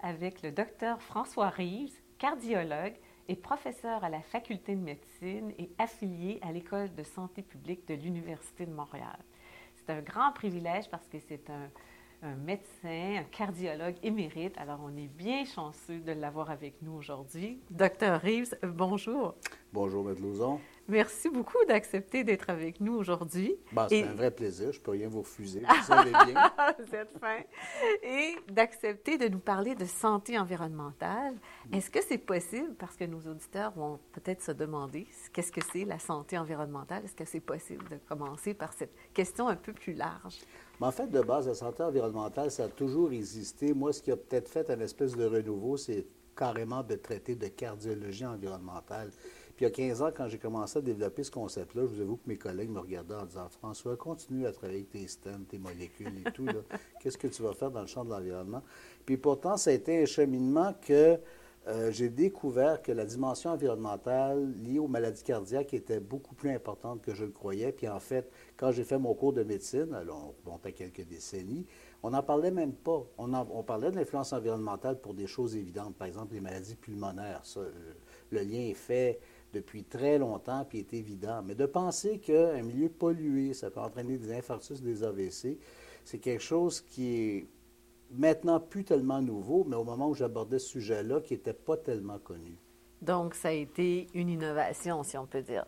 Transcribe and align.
avec 0.00 0.42
le 0.42 0.52
docteur 0.52 1.02
François 1.02 1.48
Reeves, 1.48 2.00
cardiologue 2.18 2.94
et 3.26 3.34
professeur 3.34 4.04
à 4.04 4.08
la 4.08 4.20
faculté 4.20 4.76
de 4.76 4.80
médecine 4.80 5.52
et 5.58 5.70
affilié 5.76 6.38
à 6.42 6.52
l'École 6.52 6.94
de 6.94 7.02
santé 7.02 7.42
publique 7.42 7.88
de 7.88 7.94
l'Université 7.94 8.64
de 8.64 8.70
Montréal. 8.70 9.18
C'est 9.74 9.90
un 9.90 10.02
grand 10.02 10.30
privilège 10.32 10.88
parce 10.88 11.08
que 11.08 11.18
c'est 11.18 11.50
un, 11.50 11.68
un 12.24 12.36
médecin, 12.36 13.20
un 13.20 13.24
cardiologue 13.24 13.96
émérite. 14.02 14.54
Alors, 14.56 14.80
on 14.82 14.96
est 14.96 15.08
bien 15.08 15.44
chanceux 15.44 16.00
de 16.00 16.12
l'avoir 16.12 16.50
avec 16.50 16.80
nous 16.82 16.92
aujourd'hui. 16.92 17.60
Docteur 17.70 18.20
Reeves, 18.20 18.56
bonjour. 18.62 19.34
Bonjour, 19.72 20.08
M. 20.08 20.16
Lauzon. 20.22 20.60
Merci 20.88 21.28
beaucoup 21.28 21.62
d'accepter 21.66 22.24
d'être 22.24 22.48
avec 22.50 22.80
nous 22.80 22.94
aujourd'hui. 22.94 23.56
Ben, 23.72 23.86
c'est 23.88 24.04
un 24.04 24.14
vrai 24.14 24.30
plaisir. 24.30 24.72
Je 24.72 24.78
ne 24.78 24.84
peux 24.84 24.90
rien 24.92 25.08
vous 25.08 25.22
refuser. 25.22 25.60
Vous 25.68 25.84
savez 25.84 26.10
bien. 26.10 26.52
vous 26.78 26.94
êtes 26.94 27.18
fin. 27.18 27.40
Et 28.02 28.36
d'accepter 28.50 29.18
de 29.18 29.28
nous 29.28 29.38
parler 29.38 29.74
de 29.74 29.84
santé 29.84 30.38
environnementale. 30.38 31.34
Est-ce 31.72 31.90
que 31.90 32.00
c'est 32.02 32.18
possible, 32.18 32.74
parce 32.74 32.96
que 32.96 33.04
nos 33.04 33.20
auditeurs 33.20 33.72
vont 33.72 33.98
peut-être 34.12 34.42
se 34.42 34.52
demander 34.52 35.06
qu'est-ce 35.32 35.52
que 35.52 35.62
c'est 35.72 35.84
la 35.84 35.98
santé 35.98 36.38
environnementale, 36.38 37.04
est-ce 37.04 37.16
que 37.16 37.24
c'est 37.24 37.40
possible 37.40 37.88
de 37.88 37.96
commencer 38.08 38.54
par 38.54 38.72
cette 38.72 38.94
question 39.12 39.48
un 39.48 39.56
peu 39.56 39.72
plus 39.72 39.94
large? 39.94 40.38
Mais 40.80 40.86
en 40.86 40.90
fait, 40.90 41.06
de 41.08 41.20
base, 41.20 41.46
la 41.46 41.54
santé 41.54 41.82
environnementale, 41.82 42.50
ça 42.50 42.64
a 42.64 42.68
toujours 42.68 43.12
existé. 43.12 43.74
Moi, 43.74 43.92
ce 43.92 44.02
qui 44.02 44.10
a 44.10 44.16
peut-être 44.16 44.48
fait 44.48 44.68
un 44.70 44.80
espèce 44.80 45.16
de 45.16 45.24
renouveau, 45.24 45.76
c'est 45.76 46.06
carrément 46.36 46.82
de 46.82 46.96
traiter 46.96 47.34
de 47.36 47.46
cardiologie 47.46 48.26
environnementale. 48.26 49.10
Puis 49.56 49.64
il 49.64 49.68
y 49.68 49.70
a 49.70 49.70
15 49.70 50.02
ans, 50.02 50.10
quand 50.14 50.26
j'ai 50.28 50.38
commencé 50.38 50.80
à 50.80 50.82
développer 50.82 51.22
ce 51.22 51.30
concept-là, 51.30 51.82
je 51.82 51.94
vous 51.94 52.00
avoue 52.00 52.16
que 52.16 52.28
mes 52.28 52.36
collègues 52.36 52.70
me 52.70 52.80
regardaient 52.80 53.14
en 53.14 53.24
disant 53.24 53.48
François, 53.48 53.96
continue 53.96 54.46
à 54.46 54.52
travailler 54.52 54.80
avec 54.80 54.90
tes 54.90 55.06
stents, 55.06 55.44
tes 55.48 55.58
molécules 55.58 56.12
et 56.26 56.32
tout. 56.32 56.48
Qu'est-ce 57.00 57.16
que 57.16 57.28
tu 57.28 57.42
vas 57.42 57.52
faire 57.52 57.70
dans 57.70 57.82
le 57.82 57.86
champ 57.86 58.04
de 58.04 58.10
l'environnement? 58.10 58.62
Puis 59.06 59.16
pourtant, 59.16 59.56
ça 59.56 59.70
a 59.70 59.74
été 59.74 60.02
un 60.02 60.06
cheminement 60.06 60.74
que 60.84 61.18
euh, 61.66 61.90
j'ai 61.90 62.10
découvert 62.10 62.82
que 62.82 62.92
la 62.92 63.06
dimension 63.06 63.50
environnementale 63.50 64.52
liée 64.62 64.78
aux 64.78 64.86
maladies 64.86 65.22
cardiaques 65.22 65.72
était 65.72 66.00
beaucoup 66.00 66.34
plus 66.34 66.50
importante 66.50 67.00
que 67.00 67.14
je 67.14 67.24
le 67.24 67.30
croyais. 67.30 67.72
Puis 67.72 67.88
en 67.88 68.00
fait, 68.00 68.30
quand 68.56 68.70
j'ai 68.70 68.84
fait 68.84 68.98
mon 68.98 69.14
cours 69.14 69.32
de 69.32 69.42
médecine, 69.42 69.94
alors 69.94 70.34
on 70.44 70.50
remonte 70.50 70.74
quelques 70.74 71.06
décennies, 71.06 71.64
on 72.02 72.10
n'en 72.10 72.22
parlait 72.22 72.50
même 72.50 72.74
pas. 72.74 73.02
On, 73.16 73.62
parlait 73.62 73.90
de 73.90 73.96
l'influence 73.96 74.34
environnementale 74.34 75.00
pour 75.00 75.14
des 75.14 75.26
choses 75.26 75.56
évidentes, 75.56 75.96
par 75.96 76.06
exemple 76.06 76.34
les 76.34 76.40
maladies 76.40 76.76
pulmonaires. 76.76 77.40
Ça, 77.44 77.60
le 78.30 78.40
lien 78.40 78.60
est 78.60 78.74
fait 78.74 79.18
depuis 79.54 79.84
très 79.84 80.18
longtemps, 80.18 80.66
puis 80.68 80.80
est 80.80 80.92
évident. 80.92 81.42
Mais 81.42 81.54
de 81.54 81.64
penser 81.64 82.18
qu'un 82.18 82.60
milieu 82.62 82.90
pollué, 82.90 83.54
ça 83.54 83.70
peut 83.70 83.80
entraîner 83.80 84.18
des 84.18 84.32
infarctus, 84.32 84.82
des 84.82 85.02
AVC, 85.02 85.58
c'est 86.04 86.18
quelque 86.18 86.42
chose 86.42 86.82
qui 86.82 87.14
est 87.14 87.46
maintenant 88.10 88.60
plus 88.60 88.84
tellement 88.84 89.20
nouveau, 89.20 89.64
mais 89.68 89.76
au 89.76 89.84
moment 89.84 90.08
où 90.08 90.14
j'abordais 90.14 90.58
ce 90.58 90.68
sujet-là, 90.68 91.20
qui 91.20 91.34
n'était 91.34 91.52
pas 91.52 91.76
tellement 91.76 92.18
connu. 92.18 92.56
Donc, 93.02 93.34
ça 93.34 93.48
a 93.48 93.52
été 93.52 94.06
une 94.14 94.28
innovation, 94.28 95.02
si 95.02 95.18
on 95.18 95.26
peut 95.26 95.42
dire. 95.42 95.66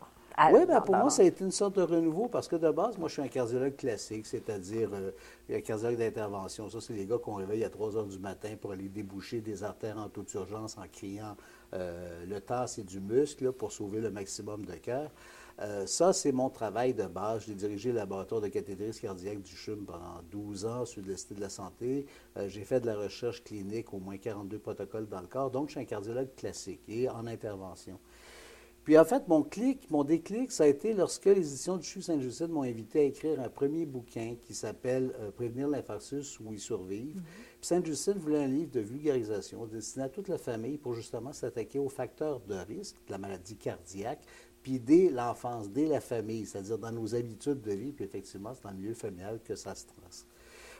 oui, 0.52 0.66
bien, 0.66 0.80
pour 0.80 0.96
moi, 0.96 1.10
ça 1.10 1.22
a 1.22 1.24
été 1.26 1.44
une 1.44 1.50
sorte 1.50 1.76
de 1.76 1.82
renouveau 1.82 2.28
parce 2.28 2.48
que 2.48 2.56
de 2.56 2.70
base, 2.70 2.96
moi, 2.98 3.08
je 3.08 3.14
suis 3.14 3.22
un 3.22 3.28
cardiologue 3.28 3.76
classique, 3.76 4.26
c'est-à-dire 4.26 4.90
euh, 4.94 5.10
un 5.50 5.60
cardiologue 5.60 5.98
d'intervention. 5.98 6.68
Ça, 6.70 6.80
c'est 6.80 6.94
les 6.94 7.06
gars 7.06 7.18
qu'on 7.18 7.34
réveille 7.34 7.64
à 7.64 7.70
3 7.70 7.96
heures 7.96 8.06
du 8.06 8.18
matin 8.18 8.50
pour 8.60 8.72
aller 8.72 8.88
déboucher 8.88 9.40
des 9.40 9.64
artères 9.64 9.98
en 9.98 10.08
toute 10.08 10.32
urgence 10.34 10.78
en 10.78 10.88
criant 10.90 11.36
euh, 11.74 12.24
le 12.26 12.40
tas, 12.40 12.66
c'est 12.66 12.84
du 12.84 13.00
muscle 13.00 13.52
pour 13.52 13.72
sauver 13.72 14.00
le 14.00 14.10
maximum 14.10 14.64
de 14.64 14.74
cœur. 14.74 15.10
Euh, 15.60 15.86
ça, 15.86 16.12
c'est 16.12 16.32
mon 16.32 16.50
travail 16.50 16.92
de 16.92 17.06
base. 17.06 17.44
J'ai 17.46 17.54
dirigé 17.54 17.90
le 17.90 17.96
laboratoire 17.96 18.40
de 18.40 18.48
cathétérisme 18.48 19.00
cardiaque 19.00 19.42
du 19.42 19.56
CHUM 19.56 19.86
pendant 19.86 20.20
12 20.30 20.66
ans 20.66 20.84
sur 20.84 21.02
le 21.02 21.14
de 21.14 21.40
la 21.40 21.48
santé. 21.48 22.06
Euh, 22.36 22.48
j'ai 22.48 22.64
fait 22.64 22.80
de 22.80 22.86
la 22.86 22.96
recherche 22.96 23.42
clinique, 23.42 23.94
au 23.94 23.98
moins 23.98 24.18
42 24.18 24.58
protocoles 24.58 25.08
dans 25.08 25.20
le 25.20 25.26
corps. 25.26 25.50
Donc, 25.50 25.68
je 25.68 25.72
suis 25.72 25.80
un 25.80 25.84
cardiologue 25.84 26.34
classique 26.36 26.80
et 26.88 27.08
en 27.08 27.26
intervention. 27.26 27.98
Puis 28.84 28.96
en 28.96 29.04
fait, 29.04 29.26
mon 29.26 29.42
clic, 29.42 29.90
mon 29.90 30.04
déclic, 30.04 30.52
ça 30.52 30.62
a 30.62 30.66
été 30.68 30.92
lorsque 30.94 31.24
les 31.24 31.38
éditions 31.38 31.76
du 31.76 31.84
CHU 31.84 32.02
Saint-Justine 32.02 32.46
m'ont 32.48 32.62
invité 32.62 33.00
à 33.00 33.02
écrire 33.02 33.40
un 33.40 33.48
premier 33.48 33.84
bouquin 33.84 34.36
qui 34.40 34.54
s'appelle 34.54 35.12
Prévenir 35.34 35.66
l'infarctus 35.66 36.38
ou 36.38 36.52
y 36.52 36.60
survivre. 36.60 37.18
Mm-hmm. 37.18 37.46
Sainte-Justine 37.66 38.12
voulait 38.12 38.44
un 38.44 38.46
livre 38.46 38.70
de 38.70 38.78
vulgarisation 38.78 39.66
destiné 39.66 40.04
à 40.04 40.08
toute 40.08 40.28
la 40.28 40.38
famille 40.38 40.78
pour 40.78 40.94
justement 40.94 41.32
s'attaquer 41.32 41.80
aux 41.80 41.88
facteurs 41.88 42.38
de 42.42 42.54
risque 42.54 42.94
de 43.08 43.10
la 43.10 43.18
maladie 43.18 43.56
cardiaque, 43.56 44.22
puis 44.66 44.80
dès 44.80 45.10
l'enfance, 45.10 45.70
dès 45.70 45.86
la 45.86 46.00
famille, 46.00 46.44
c'est-à-dire 46.44 46.76
dans 46.76 46.90
nos 46.90 47.14
habitudes 47.14 47.62
de 47.62 47.70
vie, 47.70 47.92
puis 47.92 48.04
effectivement, 48.04 48.50
c'est 48.52 48.64
dans 48.64 48.72
le 48.72 48.78
milieu 48.78 48.94
familial 48.94 49.38
que 49.44 49.54
ça 49.54 49.76
se 49.76 49.84
trace. 49.86 50.26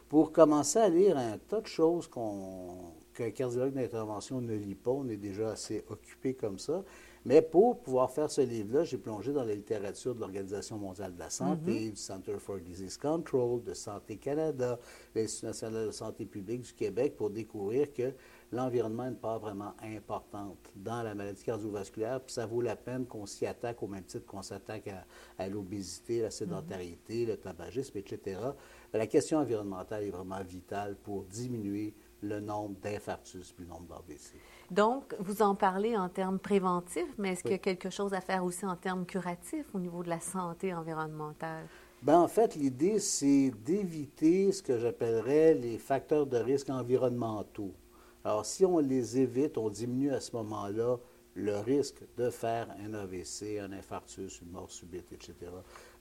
Pour 0.09 0.33
commencer 0.33 0.81
à 0.81 0.89
lire 0.89 1.17
un 1.17 1.39
tas 1.39 1.61
de 1.61 1.69
choses 1.69 2.11
qu'un 2.11 3.31
cardiologue 3.31 3.75
d'intervention 3.75 4.41
ne 4.41 4.57
lit 4.57 4.75
pas, 4.75 4.91
on 4.91 5.09
est 5.09 5.17
déjà 5.17 5.51
assez 5.51 5.85
occupé 5.89 6.35
comme 6.35 6.59
ça, 6.59 6.83
mais 7.25 7.41
pour 7.43 7.79
pouvoir 7.79 8.11
faire 8.11 8.29
ce 8.29 8.41
livre-là, 8.41 8.83
j'ai 8.83 8.99
plongé 8.99 9.33
dans 9.33 9.45
la 9.45 9.55
littérature 9.55 10.17
de 10.17 10.21
l'Organisation 10.21 10.79
mondiale 10.79 11.15
de 11.15 11.21
la 11.21 11.31
santé, 11.31 11.71
mm-hmm. 11.71 11.91
du 11.91 11.97
Center 11.97 12.39
for 12.41 12.59
Disease 12.59 12.97
Control, 12.97 13.63
de 13.63 13.75
Santé 13.75 14.17
Canada, 14.17 14.81
l'Institut 15.15 15.47
national 15.47 15.87
de 15.87 15.91
santé 15.93 16.25
publique 16.25 16.63
du 16.63 16.73
Québec 16.73 17.17
pour 17.17 17.31
découvrir 17.31 17.93
que 17.93 18.13
l'environnement 18.53 19.05
a 19.05 19.09
une 19.09 19.17
part 19.17 19.39
vraiment 19.39 19.75
importante 19.83 20.71
dans 20.75 21.03
la 21.03 21.15
maladie 21.15 21.43
cardiovasculaire, 21.43 22.21
puis 22.21 22.33
ça 22.33 22.47
vaut 22.47 22.61
la 22.61 22.77
peine 22.77 23.07
qu'on 23.07 23.27
s'y 23.27 23.47
attaque 23.47 23.83
au 23.83 23.87
même 23.87 24.05
titre 24.05 24.27
qu'on 24.27 24.43
s'attaque 24.43 24.91
à, 25.39 25.49
l'obésité, 25.49 26.23
la 26.23 26.31
sédentarité, 26.31 27.25
mm-hmm. 27.25 27.29
le 27.29 27.37
tabagisme, 27.37 27.99
etc. 27.99 28.41
La 28.93 29.07
question 29.07 29.39
environnementale 29.39 30.05
est 30.05 30.11
vraiment 30.11 30.43
vitale 30.43 30.97
pour 30.97 31.25
diminuer 31.25 31.95
le 32.23 32.41
nombre 32.41 32.77
d'infarctus 32.81 33.53
puis 33.53 33.65
le 33.65 33.71
nombre 33.71 33.87
d'AVC. 33.89 34.35
Donc, 34.71 35.15
vous 35.19 35.43
en 35.43 35.55
parlez 35.55 35.97
en 35.97 36.09
termes 36.09 36.39
préventifs, 36.39 37.13
mais 37.19 37.33
est-ce 37.33 37.43
qu'il 37.43 37.53
y 37.53 37.55
a 37.55 37.59
quelque 37.59 37.91
chose 37.91 38.15
à 38.15 38.21
faire 38.21 38.45
aussi 38.45 38.67
en 38.67 38.77
termes 38.77 39.07
curatifs 39.07 39.67
au 39.75 39.79
niveau 39.79 40.03
de 40.03 40.09
la 40.09 40.21
santé 40.21 40.75
environnementale? 40.75 41.67
Bien, 42.03 42.21
en 42.21 42.29
fait, 42.29 42.55
l'idée, 42.55 42.99
c'est 42.99 43.53
d'éviter 43.65 44.53
ce 44.53 44.63
que 44.63 44.79
j'appellerais 44.79 45.55
les 45.55 45.79
facteurs 45.79 46.27
de 46.27 46.37
risque 46.37 46.71
environnementaux. 46.71 47.73
Alors, 48.27 48.45
si 48.45 48.65
on 48.65 48.81
les 48.81 49.21
évite, 49.21 49.57
on 49.57 49.71
diminue 49.71 50.11
à 50.11 50.19
ce 50.19 50.35
moment-là 50.35 50.97
le 51.35 51.59
risque 51.61 52.03
de 52.17 52.29
faire 52.29 52.67
un 52.85 52.93
AVC, 52.93 53.61
un 53.61 53.71
infarctus, 53.71 54.41
une 54.41 54.51
mort 54.51 54.69
subite, 54.69 55.13
etc. 55.13 55.33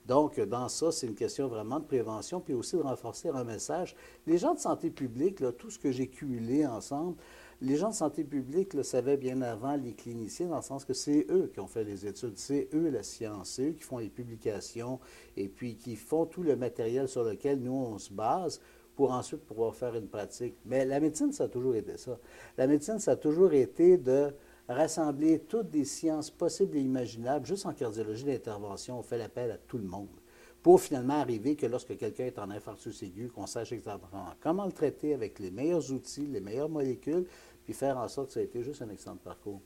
Donc, 0.06 0.40
dans 0.40 0.68
ça, 0.68 0.90
c'est 0.90 1.06
une 1.06 1.14
question 1.14 1.46
vraiment 1.46 1.78
de 1.78 1.84
prévention, 1.84 2.40
puis 2.40 2.52
aussi 2.52 2.74
de 2.74 2.82
renforcer 2.82 3.28
un 3.28 3.44
message. 3.44 3.94
Les 4.26 4.38
gens 4.38 4.54
de 4.54 4.58
santé 4.58 4.90
publique, 4.90 5.36
tout 5.56 5.70
ce 5.70 5.78
que 5.78 5.92
j'ai 5.92 6.08
cumulé 6.08 6.66
ensemble, 6.66 7.16
les 7.60 7.76
gens 7.76 7.90
de 7.90 7.94
santé 7.94 8.24
publique 8.24 8.74
le 8.74 8.82
savaient 8.82 9.16
bien 9.16 9.40
avant 9.40 9.76
les 9.76 9.92
cliniciens, 9.92 10.48
dans 10.48 10.56
le 10.56 10.62
sens 10.62 10.84
que 10.84 10.94
c'est 10.94 11.26
eux 11.30 11.48
qui 11.54 11.60
ont 11.60 11.68
fait 11.68 11.84
les 11.84 12.06
études, 12.06 12.38
c'est 12.38 12.68
eux 12.74 12.90
la 12.90 13.04
science, 13.04 13.50
c'est 13.50 13.68
eux 13.68 13.72
qui 13.72 13.84
font 13.84 13.98
les 13.98 14.10
publications 14.10 14.98
et 15.36 15.48
puis 15.48 15.76
qui 15.76 15.94
font 15.94 16.26
tout 16.26 16.42
le 16.42 16.56
matériel 16.56 17.06
sur 17.06 17.22
lequel 17.22 17.60
nous, 17.60 17.72
on 17.72 17.98
se 17.98 18.12
base 18.12 18.60
pour 18.96 19.12
ensuite 19.12 19.42
pouvoir 19.42 19.74
faire 19.74 19.94
une 19.94 20.08
pratique. 20.08 20.56
Mais 20.64 20.84
la 20.84 20.98
médecine, 20.98 21.30
ça 21.30 21.44
a 21.44 21.48
toujours 21.48 21.76
été 21.76 21.96
ça. 21.98 22.18
La 22.56 22.66
médecine, 22.66 22.98
ça 22.98 23.12
a 23.12 23.16
toujours 23.16 23.52
été 23.52 23.98
de 23.98 24.34
rassembler 24.68 25.40
toutes 25.40 25.72
les 25.72 25.84
sciences 25.84 26.30
possibles 26.30 26.76
et 26.78 26.80
imaginables. 26.80 27.46
Juste 27.46 27.66
en 27.66 27.72
cardiologie 27.72 28.24
d'intervention, 28.24 28.98
on 28.98 29.02
fait 29.02 29.18
l'appel 29.18 29.50
à 29.52 29.58
tout 29.58 29.78
le 29.78 29.84
monde 29.84 30.08
pour 30.62 30.80
finalement 30.80 31.20
arriver 31.20 31.54
que 31.54 31.66
lorsque 31.66 31.96
quelqu'un 31.96 32.24
est 32.24 32.40
en 32.40 32.50
infarctus 32.50 33.00
aigu, 33.04 33.28
qu'on 33.28 33.46
sache 33.46 33.70
exactement 33.70 34.24
comment 34.40 34.66
le 34.66 34.72
traiter 34.72 35.14
avec 35.14 35.38
les 35.38 35.52
meilleurs 35.52 35.92
outils, 35.92 36.26
les 36.26 36.40
meilleures 36.40 36.68
molécules, 36.68 37.24
puis 37.64 37.72
faire 37.72 37.96
en 37.98 38.08
sorte 38.08 38.28
que 38.28 38.32
ça 38.32 38.40
a 38.40 38.42
été 38.42 38.64
juste 38.64 38.82
un 38.82 38.88
excellent 38.88 39.16
parcours. 39.16 39.60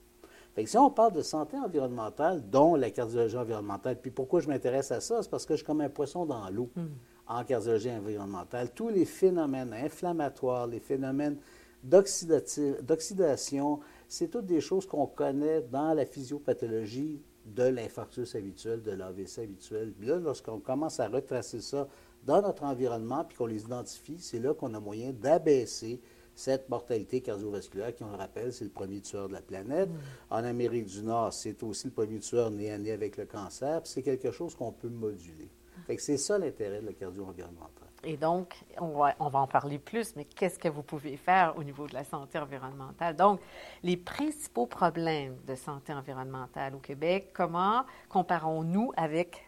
Fait 0.54 0.64
que 0.64 0.68
si 0.68 0.76
on 0.76 0.90
parle 0.90 1.12
de 1.12 1.22
santé 1.22 1.56
environnementale, 1.56 2.42
dont 2.50 2.74
la 2.74 2.90
cardiologie 2.90 3.36
environnementale, 3.36 3.98
puis 3.98 4.10
pourquoi 4.10 4.40
je 4.40 4.48
m'intéresse 4.48 4.90
à 4.90 5.00
ça, 5.00 5.22
c'est 5.22 5.30
parce 5.30 5.46
que 5.46 5.54
je 5.54 5.58
suis 5.58 5.66
comme 5.66 5.80
un 5.80 5.88
poisson 5.88 6.26
dans 6.26 6.50
l'eau 6.50 6.68
hmm. 6.76 6.88
En 7.30 7.44
cardiologie 7.44 7.90
environnementale. 7.90 8.70
Tous 8.74 8.88
les 8.88 9.04
phénomènes 9.04 9.72
inflammatoires, 9.72 10.66
les 10.66 10.80
phénomènes 10.80 11.36
d'oxydation, 11.82 13.80
c'est 14.08 14.28
toutes 14.28 14.46
des 14.46 14.60
choses 14.60 14.84
qu'on 14.86 15.06
connaît 15.06 15.62
dans 15.62 15.94
la 15.94 16.04
physiopathologie 16.04 17.22
de 17.46 17.62
l'infarctus 17.62 18.34
habituel, 18.34 18.82
de 18.82 18.90
l'AVC 18.90 19.38
habituel. 19.38 19.92
Puis 19.98 20.08
là, 20.08 20.16
lorsqu'on 20.16 20.58
commence 20.58 20.98
à 20.98 21.08
retracer 21.08 21.60
ça 21.60 21.88
dans 22.26 22.42
notre 22.42 22.64
environnement 22.64 23.24
puis 23.24 23.38
qu'on 23.38 23.46
les 23.46 23.62
identifie, 23.62 24.18
c'est 24.18 24.40
là 24.40 24.52
qu'on 24.52 24.74
a 24.74 24.80
moyen 24.80 25.12
d'abaisser 25.12 26.00
cette 26.34 26.68
mortalité 26.68 27.20
cardiovasculaire 27.20 27.94
qui, 27.94 28.02
on 28.02 28.10
le 28.10 28.16
rappelle, 28.16 28.52
c'est 28.52 28.64
le 28.64 28.70
premier 28.70 29.00
tueur 29.00 29.28
de 29.28 29.34
la 29.34 29.40
planète. 29.40 29.88
Mm. 29.88 29.94
En 30.30 30.44
Amérique 30.44 30.86
du 30.86 31.02
Nord, 31.02 31.32
c'est 31.32 31.62
aussi 31.62 31.86
le 31.86 31.92
premier 31.92 32.18
tueur 32.18 32.50
né 32.50 32.72
à 32.72 32.78
né 32.78 32.90
avec 32.90 33.16
le 33.16 33.26
cancer. 33.26 33.80
C'est 33.84 34.02
quelque 34.02 34.32
chose 34.32 34.54
qu'on 34.54 34.72
peut 34.72 34.88
moduler. 34.88 35.48
C'est 35.98 36.18
ça 36.18 36.38
l'intérêt 36.38 36.80
de 36.80 36.86
la 36.86 36.92
cardio-environnementale. 36.92 37.88
Et 38.04 38.16
donc, 38.16 38.54
on 38.78 38.98
va, 38.98 39.14
on 39.18 39.28
va 39.28 39.40
en 39.40 39.46
parler 39.46 39.78
plus, 39.78 40.16
mais 40.16 40.24
qu'est-ce 40.24 40.58
que 40.58 40.68
vous 40.68 40.82
pouvez 40.82 41.16
faire 41.16 41.54
au 41.56 41.64
niveau 41.64 41.86
de 41.86 41.94
la 41.94 42.04
santé 42.04 42.38
environnementale? 42.38 43.14
Donc, 43.14 43.40
les 43.82 43.96
principaux 43.96 44.66
problèmes 44.66 45.36
de 45.46 45.54
santé 45.54 45.92
environnementale 45.92 46.74
au 46.74 46.78
Québec, 46.78 47.30
comment 47.34 47.84
comparons-nous 48.08 48.92
avec 48.96 49.44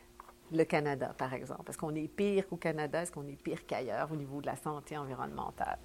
le 0.52 0.64
Canada, 0.64 1.14
par 1.16 1.32
exemple? 1.32 1.70
Est-ce 1.70 1.78
qu'on 1.78 1.94
est 1.94 2.08
pire 2.08 2.46
qu'au 2.46 2.56
Canada? 2.56 3.02
Est-ce 3.02 3.12
qu'on 3.12 3.26
est 3.26 3.40
pire 3.42 3.64
qu'ailleurs 3.66 4.10
au 4.12 4.16
niveau 4.16 4.42
de 4.42 4.46
la 4.46 4.56
santé 4.56 4.98
environnementale? 4.98 5.78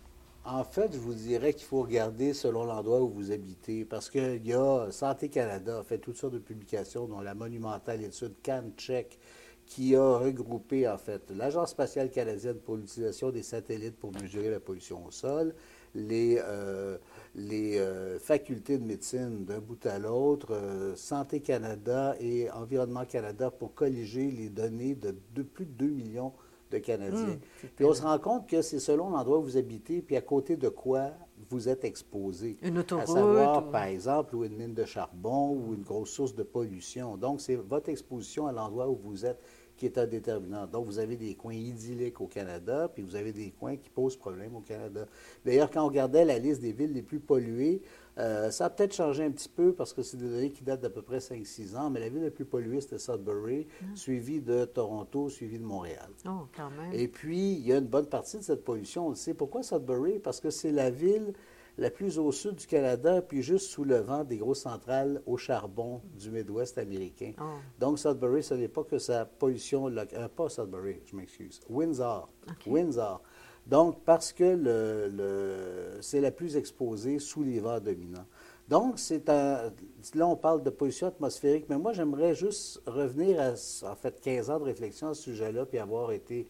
En 0.43 0.63
fait, 0.63 0.93
je 0.93 0.97
vous 0.97 1.13
dirais 1.13 1.53
qu'il 1.53 1.65
faut 1.65 1.81
regarder 1.81 2.33
selon 2.33 2.63
l'endroit 2.65 3.01
où 3.01 3.09
vous 3.09 3.31
habitez, 3.31 3.83
parce 3.83 4.09
qu'il 4.09 4.45
y 4.45 4.53
a 4.53 4.89
Santé 4.91 5.27
Canada 5.29 5.79
a 5.79 5.83
fait 5.83 5.97
toutes 5.97 6.15
sortes 6.15 6.33
de 6.33 6.39
publications, 6.39 7.05
dont 7.05 7.19
la 7.19 7.33
monumentale 7.33 8.01
étude 8.01 8.33
CanCheck, 8.43 9.19
qui 9.67 9.95
a 9.95 10.17
regroupé 10.17 10.87
en 10.87 10.97
fait 10.97 11.29
l'Agence 11.29 11.71
spatiale 11.71 12.09
canadienne 12.09 12.57
pour 12.57 12.77
l'utilisation 12.77 13.31
des 13.31 13.43
satellites 13.43 13.97
pour 13.97 14.11
mesurer 14.13 14.49
la 14.49 14.61
pollution 14.61 15.05
au 15.05 15.11
sol, 15.11 15.53
les, 15.93 16.39
euh, 16.41 16.97
les 17.35 17.77
euh, 17.77 18.17
facultés 18.17 18.77
de 18.77 18.85
médecine 18.85 19.43
d'un 19.45 19.59
bout 19.59 19.85
à 19.85 19.99
l'autre, 19.99 20.53
euh, 20.53 20.95
Santé 20.95 21.41
Canada 21.41 22.15
et 22.19 22.49
Environnement 22.51 23.05
Canada 23.05 23.51
pour 23.51 23.73
colliger 23.73 24.31
les 24.31 24.49
données 24.49 24.95
de, 24.95 25.43
plus 25.43 25.65
de 25.65 25.71
2 25.71 25.85
millions 25.85 26.31
de 26.71 26.77
Canadiens. 26.79 27.35
Mmh, 27.35 27.67
puis 27.75 27.85
on 27.85 27.93
se 27.93 28.01
rend 28.01 28.19
compte 28.19 28.47
que 28.49 28.61
c'est 28.61 28.79
selon 28.79 29.09
l'endroit 29.09 29.39
où 29.39 29.43
vous 29.43 29.57
habitez, 29.57 30.01
puis 30.01 30.15
à 30.15 30.21
côté 30.21 30.57
de 30.57 30.69
quoi 30.69 31.11
vous 31.49 31.69
êtes 31.69 31.85
exposé. 31.85 32.57
Une 32.61 32.79
autoroute. 32.79 33.03
À 33.03 33.13
savoir, 33.13 33.69
par 33.69 33.83
exemple, 33.83 34.35
ou 34.35 34.43
une 34.43 34.55
mine 34.55 34.73
de 34.73 34.85
charbon 34.85 35.51
ou 35.51 35.73
une 35.75 35.83
grosse 35.83 36.09
source 36.09 36.35
de 36.35 36.43
pollution. 36.43 37.15
Donc, 37.15 37.41
c'est 37.41 37.55
votre 37.55 37.89
exposition 37.89 38.47
à 38.47 38.51
l'endroit 38.51 38.89
où 38.89 38.95
vous 38.95 39.25
êtes 39.25 39.39
qui 39.77 39.85
est 39.85 39.97
un 39.97 40.07
déterminant. 40.07 40.67
Donc, 40.67 40.85
vous 40.85 40.99
avez 40.99 41.15
des 41.15 41.35
coins 41.35 41.53
idylliques 41.53 42.19
au 42.19 42.27
Canada, 42.27 42.89
puis 42.93 43.03
vous 43.03 43.15
avez 43.15 43.31
des 43.31 43.51
coins 43.51 43.77
qui 43.77 43.89
posent 43.89 44.17
problème 44.17 44.55
au 44.55 44.61
Canada. 44.61 45.05
D'ailleurs, 45.45 45.69
quand 45.69 45.83
on 45.83 45.87
regardait 45.87 46.25
la 46.25 46.39
liste 46.39 46.61
des 46.61 46.73
villes 46.73 46.93
les 46.93 47.03
plus 47.03 47.19
polluées, 47.19 47.81
euh, 48.17 48.49
ça 48.49 48.65
a 48.65 48.69
peut-être 48.71 48.95
changé 48.95 49.23
un 49.23 49.31
petit 49.31 49.49
peu 49.49 49.73
parce 49.73 49.93
que 49.93 50.01
c'est 50.01 50.17
des 50.17 50.27
données 50.27 50.49
qui 50.49 50.63
datent 50.63 50.81
d'à 50.81 50.89
peu 50.89 51.03
près 51.03 51.19
5-6 51.19 51.77
ans, 51.77 51.89
mais 51.91 51.99
la 51.99 52.09
ville 52.09 52.23
la 52.23 52.31
plus 52.31 52.45
polluée, 52.45 52.81
c'était 52.81 52.97
Sudbury, 52.97 53.67
ah. 53.81 53.85
suivie 53.95 54.41
de 54.41 54.65
Toronto, 54.65 55.29
suivie 55.29 55.59
de 55.59 55.65
Montréal. 55.65 56.09
Oh, 56.25 56.47
quand 56.55 56.71
même. 56.71 56.91
Et 56.93 57.07
puis, 57.07 57.53
il 57.53 57.67
y 57.67 57.73
a 57.73 57.77
une 57.77 57.85
bonne 57.85 58.07
partie 58.07 58.37
de 58.37 58.43
cette 58.43 58.63
pollution, 58.63 59.07
on 59.07 59.09
le 59.09 59.15
sait. 59.15 59.35
Pourquoi 59.35 59.61
Sudbury? 59.61 60.19
Parce 60.19 60.39
que 60.39 60.49
c'est 60.49 60.71
la 60.71 60.89
ville 60.89 61.33
la 61.77 61.91
plus 61.91 62.17
au 62.17 62.31
sud 62.31 62.55
du 62.55 62.67
Canada, 62.67 63.21
puis 63.21 63.41
juste 63.43 63.67
sous 63.67 63.83
le 63.83 63.97
vent 63.97 64.23
des 64.23 64.37
grosses 64.37 64.61
centrales 64.61 65.21
au 65.25 65.37
charbon 65.37 66.01
du 66.19 66.31
Midwest 66.31 66.77
américain. 66.77 67.33
Oh. 67.39 67.43
Donc, 67.79 67.99
Sudbury, 67.99 68.41
ce 68.43 68.55
n'est 68.55 68.67
pas 68.67 68.83
que 68.83 68.97
sa 68.97 69.25
pollution 69.25 69.87
euh, 69.87 70.27
pas 70.35 70.49
Sudbury, 70.49 71.01
je 71.05 71.15
m'excuse, 71.15 71.59
Windsor. 71.69 72.29
Windsor. 72.65 73.21
Donc, 73.67 74.03
parce 74.05 74.31
que 74.31 74.43
le, 74.43 75.99
c'est 76.01 76.21
la 76.21 76.31
plus 76.31 76.55
exposée 76.55 77.19
sous 77.19 77.43
les 77.43 77.59
vents 77.59 77.79
dominants. 77.79 78.25
Donc, 78.69 78.97
c'est 78.97 79.29
un. 79.29 79.71
Là, 80.13 80.27
on 80.27 80.35
parle 80.35 80.63
de 80.63 80.69
pollution 80.69 81.07
atmosphérique, 81.07 81.65
mais 81.69 81.77
moi, 81.77 81.93
j'aimerais 81.93 82.33
juste 82.33 82.81
revenir 82.85 83.39
à, 83.39 83.51
en 83.89 83.95
fait, 83.95 84.19
15 84.21 84.49
ans 84.49 84.59
de 84.59 84.65
réflexion 84.65 85.09
à 85.09 85.13
ce 85.13 85.23
sujet-là, 85.23 85.65
puis 85.65 85.79
avoir 85.79 86.11
été 86.11 86.47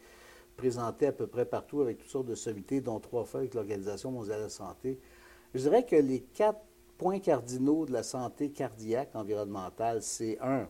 présenté 0.55 1.07
à 1.07 1.11
peu 1.11 1.27
près 1.27 1.45
partout 1.45 1.81
avec 1.81 1.99
toutes 1.99 2.09
sortes 2.09 2.27
de 2.27 2.35
sommités, 2.35 2.81
dont 2.81 2.99
trois 2.99 3.23
fois 3.23 3.41
avec 3.41 3.53
l'Organisation 3.53 4.11
mondiale 4.11 4.39
de 4.39 4.43
la 4.43 4.49
santé. 4.49 4.99
Je 5.53 5.61
dirais 5.61 5.83
que 5.83 5.95
les 5.95 6.21
quatre 6.21 6.61
points 6.97 7.19
cardinaux 7.19 7.85
de 7.85 7.93
la 7.93 8.03
santé 8.03 8.49
cardiaque 8.49 9.15
environnementale, 9.15 10.01
c'est 10.01 10.37
un, 10.41 10.67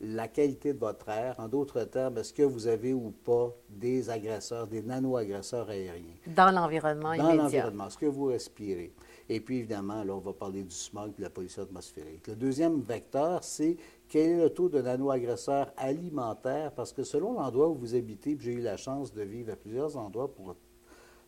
la 0.00 0.28
qualité 0.28 0.72
de 0.72 0.78
votre 0.78 1.08
air. 1.08 1.36
En 1.38 1.48
d'autres 1.48 1.84
termes, 1.84 2.18
est-ce 2.18 2.32
que 2.32 2.42
vous 2.42 2.66
avez 2.66 2.92
ou 2.92 3.12
pas 3.24 3.54
des 3.68 4.10
agresseurs, 4.10 4.66
des 4.66 4.82
nano-agresseurs 4.82 5.68
aériens? 5.68 6.16
Dans 6.26 6.50
l'environnement 6.50 7.12
immédiat. 7.12 7.36
Dans 7.36 7.42
l'environnement, 7.42 7.90
ce 7.90 7.98
que 7.98 8.06
vous 8.06 8.26
respirez. 8.26 8.92
Et 9.28 9.40
puis, 9.40 9.58
évidemment, 9.58 10.04
là, 10.04 10.14
on 10.14 10.20
va 10.20 10.32
parler 10.32 10.62
du 10.62 10.74
smog 10.74 11.12
et 11.14 11.18
de 11.18 11.22
la 11.22 11.30
pollution 11.30 11.62
atmosphérique. 11.62 12.26
Le 12.26 12.36
deuxième 12.36 12.80
vecteur, 12.80 13.42
c'est 13.42 13.76
quel 14.08 14.30
est 14.30 14.42
le 14.42 14.50
taux 14.50 14.68
de 14.68 14.80
nano-agresseurs 14.80 15.72
alimentaires? 15.76 16.72
Parce 16.72 16.92
que 16.92 17.02
selon 17.02 17.32
l'endroit 17.32 17.68
où 17.68 17.74
vous 17.74 17.94
habitez, 17.94 18.36
j'ai 18.40 18.52
eu 18.52 18.60
la 18.60 18.76
chance 18.76 19.12
de 19.12 19.22
vivre 19.22 19.52
à 19.52 19.56
plusieurs 19.56 19.96
endroits 19.96 20.32
pour 20.32 20.54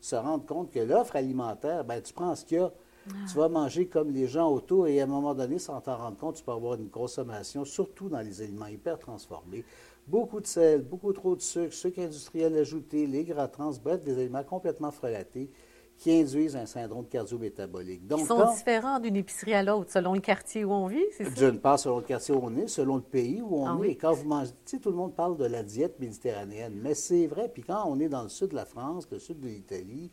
se 0.01 0.15
rendre 0.15 0.47
compte 0.47 0.71
que 0.71 0.79
l'offre 0.79 1.17
alimentaire, 1.17 1.85
ben, 1.85 2.01
tu 2.01 2.13
prends 2.13 2.37
ce 2.37 2.45
qu'il 2.45 2.59
y 2.59 2.61
a 2.61 2.71
tu 3.31 3.37
vas 3.37 3.49
manger 3.49 3.87
comme 3.87 4.11
les 4.11 4.27
gens 4.27 4.51
autour 4.51 4.87
et 4.87 5.01
à 5.01 5.05
un 5.05 5.07
moment 5.07 5.35
donné, 5.35 5.59
sans 5.59 5.81
t'en 5.81 5.97
rendre 5.97 6.17
compte, 6.17 6.37
tu 6.37 6.43
peux 6.43 6.53
avoir 6.53 6.75
une 6.75 6.91
consommation, 6.91 7.65
surtout 7.65 8.09
dans 8.09 8.21
les 8.21 8.43
aliments 8.43 8.67
hyper 8.67 8.99
transformés. 8.99 9.65
Beaucoup 10.07 10.41
de 10.41 10.47
sel, 10.47 10.83
beaucoup 10.83 11.13
trop 11.13 11.37
de 11.37 11.41
sucre, 11.43 11.75
sucre 11.75 12.01
industriel 12.01 12.57
ajouté, 12.57 13.07
les 13.07 13.25
gras 13.25 13.49
trans, 13.49 13.73
bref, 13.83 14.03
des 14.03 14.19
aliments 14.19 14.45
complètement 14.45 14.91
frelatés 14.91 15.51
qui 15.99 16.13
induisent 16.13 16.57
un 16.57 16.65
syndrome 16.65 17.07
cardio-métabolique. 17.07 18.07
Donc, 18.07 18.21
Ils 18.21 18.27
sont 18.27 18.53
différents 18.55 19.01
d'une 19.01 19.17
épicerie 19.17 19.55
à 19.55 19.65
l'autre, 19.65 19.91
selon 19.91 20.15
le 20.15 20.21
quartier 20.21 20.65
où 20.65 20.73
on 20.73 20.87
vit, 20.87 21.05
c'est 21.17 21.25
ça? 21.25 21.51
D'une 21.51 21.59
part, 21.59 21.79
selon 21.79 21.97
le 21.97 22.05
quartier 22.05 22.35
où 22.35 22.41
on 22.41 22.57
est, 22.57 22.69
selon 22.69 22.97
le 22.97 23.03
pays 23.03 23.43
où 23.43 23.57
on 23.57 23.67
ah 23.67 23.79
est. 23.85 23.97
quand 23.97 24.13
vous 24.13 24.29
mangez, 24.29 24.53
tu 24.65 24.77
sais, 24.77 24.79
tout 24.79 24.91
le 24.91 24.97
monde 24.97 25.15
parle 25.15 25.37
de 25.37 25.45
la 25.45 25.65
diète 25.65 25.99
méditerranéenne, 25.99 26.79
mais 26.81 26.95
c'est 26.95 27.27
vrai. 27.27 27.51
Puis 27.53 27.63
quand 27.63 27.85
on 27.87 27.99
est 27.99 28.09
dans 28.09 28.23
le 28.23 28.29
sud 28.29 28.51
de 28.51 28.55
la 28.55 28.65
France, 28.65 29.09
le 29.11 29.19
sud 29.19 29.41
de 29.41 29.49
l'Italie, 29.49 30.11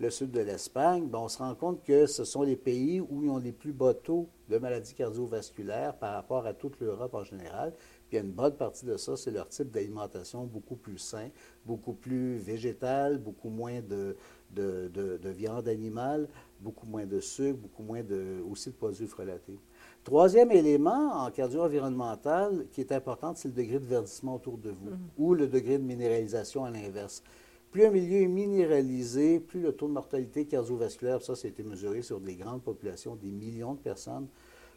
le 0.00 0.10
sud 0.10 0.30
de 0.30 0.40
l'Espagne, 0.40 1.08
ben, 1.08 1.18
on 1.18 1.28
se 1.28 1.38
rend 1.38 1.54
compte 1.54 1.82
que 1.82 2.06
ce 2.06 2.24
sont 2.24 2.42
les 2.42 2.56
pays 2.56 3.00
où 3.00 3.24
ils 3.24 3.30
ont 3.30 3.38
les 3.38 3.52
plus 3.52 3.72
bas 3.72 3.94
taux 3.94 4.28
de 4.48 4.56
maladies 4.58 4.94
cardiovasculaires 4.94 5.94
par 5.96 6.14
rapport 6.14 6.46
à 6.46 6.54
toute 6.54 6.78
l'Europe 6.80 7.14
en 7.14 7.24
général. 7.24 7.72
Puis 8.08 8.12
il 8.12 8.14
y 8.16 8.18
a 8.18 8.22
une 8.22 8.32
bonne 8.32 8.54
partie 8.54 8.86
de 8.86 8.96
ça, 8.96 9.16
c'est 9.16 9.32
leur 9.32 9.48
type 9.48 9.70
d'alimentation 9.70 10.44
beaucoup 10.44 10.76
plus 10.76 10.98
sain, 10.98 11.28
beaucoup 11.66 11.92
plus 11.92 12.36
végétal, 12.36 13.18
beaucoup 13.18 13.50
moins 13.50 13.80
de, 13.80 14.16
de, 14.54 15.28
viande 15.28 15.66
animale, 15.68 16.28
beaucoup 16.60 16.86
moins 16.86 17.04
de 17.04 17.20
sucre, 17.20 17.58
beaucoup 17.58 17.82
moins 17.82 18.02
de, 18.02 18.40
aussi 18.48 18.70
de 18.70 18.76
produits 18.76 19.08
frelatés. 19.08 19.58
Troisième 20.04 20.52
élément 20.52 21.24
en 21.24 21.30
cardio-environnemental 21.30 22.66
qui 22.70 22.80
est 22.80 22.92
important, 22.92 23.34
c'est 23.34 23.48
le 23.48 23.54
degré 23.54 23.80
de 23.80 23.84
verdissement 23.84 24.36
autour 24.36 24.58
de 24.58 24.70
vous 24.70 24.90
mm-hmm. 24.90 25.18
ou 25.18 25.34
le 25.34 25.48
degré 25.48 25.76
de 25.76 25.82
minéralisation 25.82 26.64
à 26.64 26.70
l'inverse. 26.70 27.22
Plus 27.70 27.84
un 27.84 27.90
milieu 27.90 28.22
est 28.22 28.28
minéralisé, 28.28 29.40
plus 29.40 29.60
le 29.60 29.72
taux 29.72 29.88
de 29.88 29.92
mortalité 29.92 30.46
cardiovasculaire, 30.46 31.22
ça, 31.22 31.34
été 31.46 31.62
mesuré 31.62 32.02
sur 32.02 32.20
des 32.20 32.34
grandes 32.34 32.62
populations, 32.62 33.14
des 33.14 33.30
millions 33.30 33.74
de 33.74 33.80
personnes, 33.80 34.26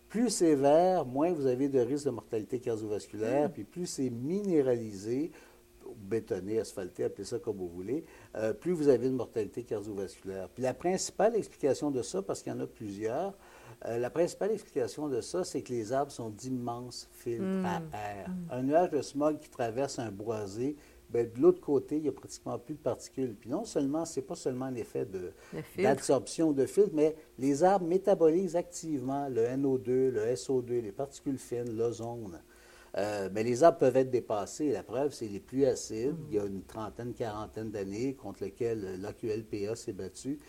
plus 0.10 0.30
c'est 0.30 0.56
vert, 0.56 1.06
moins 1.06 1.32
vous 1.32 1.46
avez 1.46 1.70
de 1.70 1.80
risque 1.80 2.06
de 2.06 2.12
mortalité 2.12 2.60
cardiovasculaire, 2.60 3.48
mm. 3.48 3.52
puis 3.54 3.64
plus 3.64 3.86
c'est 3.86 4.10
minéralisé, 4.10 5.32
bétonné, 5.96 6.60
asphalté, 6.60 7.06
appelez 7.06 7.24
ça 7.24 7.40
comme 7.40 7.58
vous 7.58 7.70
voulez, 7.70 8.04
euh, 8.36 8.54
plus 8.54 8.74
vous 8.74 8.90
avez 8.90 9.08
de 9.08 9.14
mortalité 9.14 9.64
cardiovasculaire. 9.64 10.50
Puis 10.50 10.64
la 10.64 10.74
principale 10.74 11.38
explication 11.38 11.92
de 11.92 12.02
ça, 12.02 12.22
parce 12.22 12.44
qu'il 12.44 12.52
y 12.52 12.56
en 12.56 12.60
a 12.60 12.68
plusieurs, 12.68 13.38
euh, 13.86 13.98
la 13.98 14.10
principale 14.10 14.52
explication 14.52 15.08
de 15.08 15.22
ça, 15.22 15.46
c'est 15.46 15.62
que 15.62 15.72
les 15.72 15.94
arbres 15.94 16.12
sont 16.12 16.30
d'immenses 16.30 17.10
filtres 17.14 17.44
mm. 17.44 17.66
à 17.66 17.82
air. 17.98 18.30
Mm. 18.30 18.52
Un 18.52 18.64
nuage 18.64 18.90
de 18.90 19.02
smog 19.02 19.40
qui 19.40 19.50
traverse 19.50 19.98
un 19.98 20.12
boisé 20.12 20.76
Bien, 21.12 21.24
de 21.24 21.42
l'autre 21.42 21.60
côté, 21.60 21.98
il 21.98 22.04
n'y 22.04 22.08
a 22.08 22.14
pratiquement 22.14 22.58
plus 22.58 22.76
de 22.76 22.80
particules. 22.80 23.36
Puis 23.36 23.50
non 23.50 23.66
seulement, 23.66 24.06
ce 24.06 24.20
n'est 24.20 24.26
pas 24.26 24.36
seulement 24.36 24.66
un 24.66 24.76
effet 24.76 25.06
d'absorption 25.78 26.54
de, 26.54 26.66
filtre, 26.66 26.92
mais 26.94 27.16
les 27.38 27.64
arbres 27.64 27.86
métabolisent 27.86 28.56
activement 28.56 29.28
le 29.28 29.46
NO2, 29.46 30.10
le 30.10 30.34
SO2, 30.34 30.82
les 30.82 30.92
particules 30.92 31.38
fines, 31.38 31.76
l'ozone. 31.76 32.40
Euh, 32.98 33.30
mais 33.32 33.44
les 33.44 33.64
arbres 33.64 33.80
peuvent 33.80 33.96
être 33.98 34.10
dépassés. 34.12 34.72
La 34.72 34.84
preuve, 34.84 35.14
c'est 35.14 35.28
les 35.28 35.40
pluies 35.40 35.66
acides. 35.66 36.16
Il 36.30 36.36
y 36.36 36.40
a 36.40 36.46
une 36.46 36.64
trentaine, 36.64 37.14
quarantaine 37.14 37.72
d'années 37.72 38.16
contre 38.16 38.44
lesquelles 38.44 39.00
l'AQLPA 39.00 39.76
s'est 39.76 39.94
battu, 39.94 40.40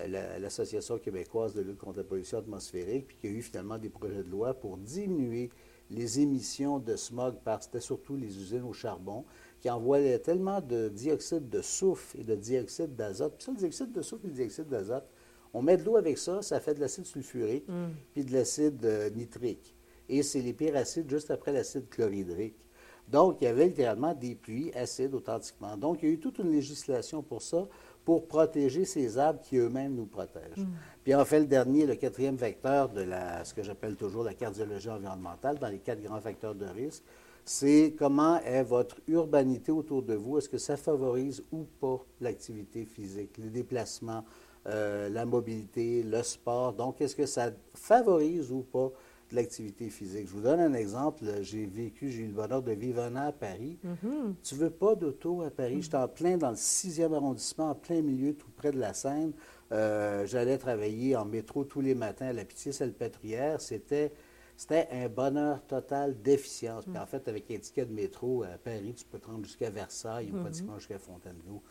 euh, 0.00 0.38
l'Association 0.38 0.98
québécoise 0.98 1.54
de 1.54 1.62
lutte 1.62 1.78
contre 1.78 1.98
la 1.98 2.04
pollution 2.04 2.38
atmosphérique, 2.38 3.06
puis 3.06 3.16
qu'il 3.16 3.30
y 3.30 3.34
a 3.34 3.36
eu 3.38 3.42
finalement 3.42 3.78
des 3.78 3.90
projets 3.90 4.22
de 4.22 4.30
loi 4.30 4.54
pour 4.54 4.78
diminuer 4.78 5.50
les 5.90 6.20
émissions 6.20 6.78
de 6.78 6.96
smog 6.96 7.36
par, 7.44 7.62
c'était 7.62 7.80
surtout 7.80 8.16
les 8.16 8.38
usines 8.38 8.62
au 8.62 8.72
charbon, 8.72 9.24
qui 9.62 9.70
envoyaient 9.70 10.18
tellement 10.18 10.60
de 10.60 10.88
dioxyde 10.88 11.48
de 11.48 11.62
soufre 11.62 12.16
et 12.18 12.24
de 12.24 12.34
dioxyde 12.34 12.96
d'azote. 12.96 13.36
Puis 13.36 13.44
ça, 13.44 13.52
le 13.52 13.58
dioxyde 13.58 13.92
de 13.92 14.02
soufre 14.02 14.24
et 14.24 14.28
le 14.28 14.34
dioxyde 14.34 14.66
d'azote, 14.66 15.06
on 15.54 15.62
met 15.62 15.76
de 15.76 15.84
l'eau 15.84 15.96
avec 15.96 16.18
ça, 16.18 16.42
ça 16.42 16.58
fait 16.58 16.74
de 16.74 16.80
l'acide 16.80 17.06
sulfurique, 17.06 17.68
mm. 17.68 17.90
puis 18.12 18.24
de 18.24 18.32
l'acide 18.32 18.84
euh, 18.84 19.08
nitrique. 19.10 19.72
Et 20.08 20.24
c'est 20.24 20.40
les 20.40 20.52
pires 20.52 20.74
acides 20.74 21.08
juste 21.08 21.30
après 21.30 21.52
l'acide 21.52 21.88
chlorhydrique. 21.88 22.68
Donc, 23.06 23.38
il 23.40 23.44
y 23.44 23.46
avait 23.46 23.66
littéralement 23.66 24.14
des 24.14 24.34
pluies 24.34 24.72
acides 24.74 25.14
authentiquement. 25.14 25.76
Donc, 25.76 26.02
il 26.02 26.08
y 26.08 26.10
a 26.10 26.14
eu 26.14 26.18
toute 26.18 26.38
une 26.38 26.50
législation 26.50 27.22
pour 27.22 27.40
ça, 27.40 27.68
pour 28.04 28.26
protéger 28.26 28.84
ces 28.84 29.16
arbres 29.16 29.40
qui 29.42 29.58
eux-mêmes 29.58 29.94
nous 29.94 30.06
protègent. 30.06 30.56
Mm. 30.56 30.72
Puis 31.04 31.14
en 31.14 31.24
fait, 31.24 31.38
le 31.38 31.46
dernier, 31.46 31.86
le 31.86 31.94
quatrième 31.94 32.34
vecteur 32.34 32.88
de 32.88 33.02
la, 33.02 33.44
ce 33.44 33.54
que 33.54 33.62
j'appelle 33.62 33.94
toujours 33.94 34.24
la 34.24 34.34
cardiologie 34.34 34.90
environnementale, 34.90 35.60
dans 35.60 35.68
les 35.68 35.78
quatre 35.78 36.02
grands 36.02 36.20
facteurs 36.20 36.56
de 36.56 36.66
risque, 36.66 37.04
c'est 37.44 37.94
comment 37.98 38.38
est 38.40 38.62
votre 38.62 39.00
urbanité 39.08 39.72
autour 39.72 40.02
de 40.02 40.14
vous. 40.14 40.38
Est-ce 40.38 40.48
que 40.48 40.58
ça 40.58 40.76
favorise 40.76 41.42
ou 41.52 41.64
pas 41.80 42.04
l'activité 42.20 42.84
physique, 42.84 43.38
les 43.38 43.50
déplacements, 43.50 44.24
euh, 44.66 45.08
la 45.08 45.24
mobilité, 45.24 46.02
le 46.02 46.22
sport? 46.22 46.72
Donc, 46.72 47.00
est-ce 47.00 47.16
que 47.16 47.26
ça 47.26 47.50
favorise 47.74 48.52
ou 48.52 48.62
pas 48.62 48.92
l'activité 49.32 49.88
physique? 49.88 50.28
Je 50.28 50.32
vous 50.32 50.42
donne 50.42 50.60
un 50.60 50.74
exemple. 50.74 51.24
J'ai 51.40 51.66
vécu, 51.66 52.10
j'ai 52.10 52.22
eu 52.22 52.26
le 52.26 52.32
bonheur 52.32 52.62
de 52.62 52.72
vivre 52.72 53.02
un 53.02 53.16
an 53.16 53.28
à 53.28 53.32
Paris. 53.32 53.78
Mm-hmm. 53.84 54.34
Tu 54.42 54.54
veux 54.54 54.70
pas 54.70 54.94
d'auto 54.94 55.42
à 55.42 55.50
Paris? 55.50 55.82
J'étais 55.82 55.96
en 55.96 56.08
plein 56.08 56.36
dans 56.36 56.50
le 56.50 56.56
sixième 56.56 57.14
arrondissement, 57.14 57.70
en 57.70 57.74
plein 57.74 58.02
milieu, 58.02 58.34
tout 58.34 58.50
près 58.54 58.70
de 58.70 58.78
la 58.78 58.94
Seine. 58.94 59.32
Euh, 59.72 60.26
j'allais 60.26 60.58
travailler 60.58 61.16
en 61.16 61.24
métro 61.24 61.64
tous 61.64 61.80
les 61.80 61.94
matins 61.94 62.26
à 62.26 62.32
la 62.32 62.44
Pitié-Salpêtrière. 62.44 63.60
C'était 63.60 64.12
C'était 64.56 64.88
un 64.92 65.08
bonheur 65.08 65.62
total 65.66 66.20
d'efficience. 66.22 66.84
Puis 66.84 66.98
en 66.98 67.06
fait, 67.06 67.26
avec 67.28 67.50
un 67.50 67.58
ticket 67.58 67.86
de 67.86 67.92
métro 67.92 68.42
à 68.44 68.58
Paris, 68.58 68.94
tu 68.96 69.04
peux 69.04 69.18
te 69.18 69.26
rendre 69.26 69.44
jusqu'à 69.44 69.70
Versailles 69.70 70.30
ou 70.32 70.40
pratiquement 70.40 70.78
jusqu'à 70.78 70.98
Fontainebleau. 70.98 71.62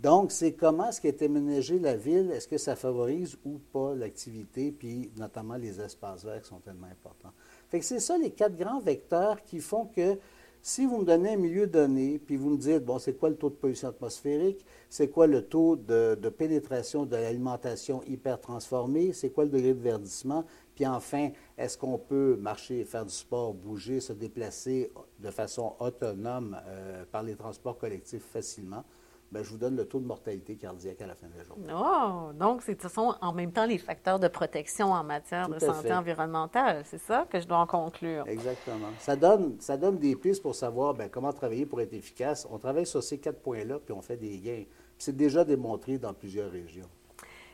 Donc, 0.00 0.32
c'est 0.32 0.54
comment 0.54 0.90
ce 0.90 1.00
qui 1.00 1.08
est 1.08 1.20
aménagé 1.20 1.78
la 1.78 1.94
ville, 1.94 2.30
est-ce 2.30 2.48
que 2.48 2.56
ça 2.56 2.74
favorise 2.74 3.36
ou 3.44 3.58
pas 3.70 3.94
l'activité, 3.94 4.72
puis 4.72 5.10
notamment 5.18 5.56
les 5.56 5.78
espaces 5.78 6.24
verts 6.24 6.40
qui 6.40 6.48
sont 6.48 6.60
tellement 6.60 6.86
importants. 6.86 7.32
Fait 7.68 7.80
que 7.80 7.84
c'est 7.84 8.00
ça 8.00 8.16
les 8.16 8.30
quatre 8.30 8.56
grands 8.56 8.80
vecteurs 8.80 9.42
qui 9.42 9.60
font 9.60 9.84
que 9.84 10.18
si 10.62 10.86
vous 10.86 10.98
me 10.98 11.04
donnez 11.04 11.34
un 11.34 11.36
milieu 11.36 11.66
donné, 11.66 12.18
puis 12.18 12.36
vous 12.36 12.50
me 12.50 12.56
dites, 12.56 12.84
bon, 12.84 12.98
c'est 12.98 13.14
quoi 13.14 13.28
le 13.30 13.36
taux 13.36 13.50
de 13.50 13.54
pollution 13.54 13.88
atmosphérique, 13.88 14.64
c'est 14.88 15.08
quoi 15.08 15.26
le 15.26 15.42
taux 15.42 15.76
de, 15.76 16.14
de 16.14 16.28
pénétration 16.28 17.04
de 17.04 17.16
l'alimentation 17.16 18.02
hyper 18.06 18.40
transformée, 18.40 19.12
c'est 19.12 19.30
quoi 19.30 19.44
le 19.44 19.50
degré 19.50 19.74
de 19.74 19.80
verdissement, 19.80 20.44
puis 20.80 20.86
enfin, 20.86 21.28
est-ce 21.58 21.76
qu'on 21.76 21.98
peut 21.98 22.38
marcher, 22.40 22.86
faire 22.86 23.04
du 23.04 23.12
sport, 23.12 23.52
bouger, 23.52 24.00
se 24.00 24.14
déplacer 24.14 24.90
de 25.18 25.30
façon 25.30 25.74
autonome 25.78 26.56
euh, 26.66 27.04
par 27.12 27.22
les 27.22 27.36
transports 27.36 27.76
collectifs 27.76 28.24
facilement? 28.24 28.82
Bien, 29.30 29.42
je 29.42 29.50
vous 29.50 29.58
donne 29.58 29.76
le 29.76 29.84
taux 29.84 30.00
de 30.00 30.06
mortalité 30.06 30.56
cardiaque 30.56 31.02
à 31.02 31.06
la 31.06 31.14
fin 31.14 31.26
de 31.26 31.36
la 31.36 31.44
journée. 31.44 31.70
Oh, 31.70 32.32
donc 32.32 32.62
ce 32.62 32.88
sont 32.88 33.14
en 33.20 33.34
même 33.34 33.52
temps 33.52 33.66
les 33.66 33.76
facteurs 33.76 34.18
de 34.18 34.26
protection 34.28 34.92
en 34.92 35.04
matière 35.04 35.48
Tout 35.48 35.52
de 35.52 35.58
santé 35.58 35.88
fait. 35.88 35.92
environnementale. 35.92 36.82
C'est 36.86 36.96
ça 36.96 37.26
que 37.28 37.38
je 37.38 37.46
dois 37.46 37.58
en 37.58 37.66
conclure. 37.66 38.26
Exactement. 38.26 38.88
Ça 39.00 39.16
donne, 39.16 39.56
ça 39.60 39.76
donne 39.76 39.98
des 39.98 40.16
pistes 40.16 40.40
pour 40.40 40.54
savoir 40.54 40.94
ben, 40.94 41.10
comment 41.10 41.34
travailler 41.34 41.66
pour 41.66 41.82
être 41.82 41.92
efficace. 41.92 42.48
On 42.50 42.56
travaille 42.56 42.86
sur 42.86 43.02
ces 43.02 43.18
quatre 43.18 43.42
points-là, 43.42 43.80
puis 43.84 43.92
on 43.92 44.00
fait 44.00 44.16
des 44.16 44.38
gains. 44.38 44.64
C'est 44.96 45.14
déjà 45.14 45.44
démontré 45.44 45.98
dans 45.98 46.14
plusieurs 46.14 46.50
régions. 46.50 46.88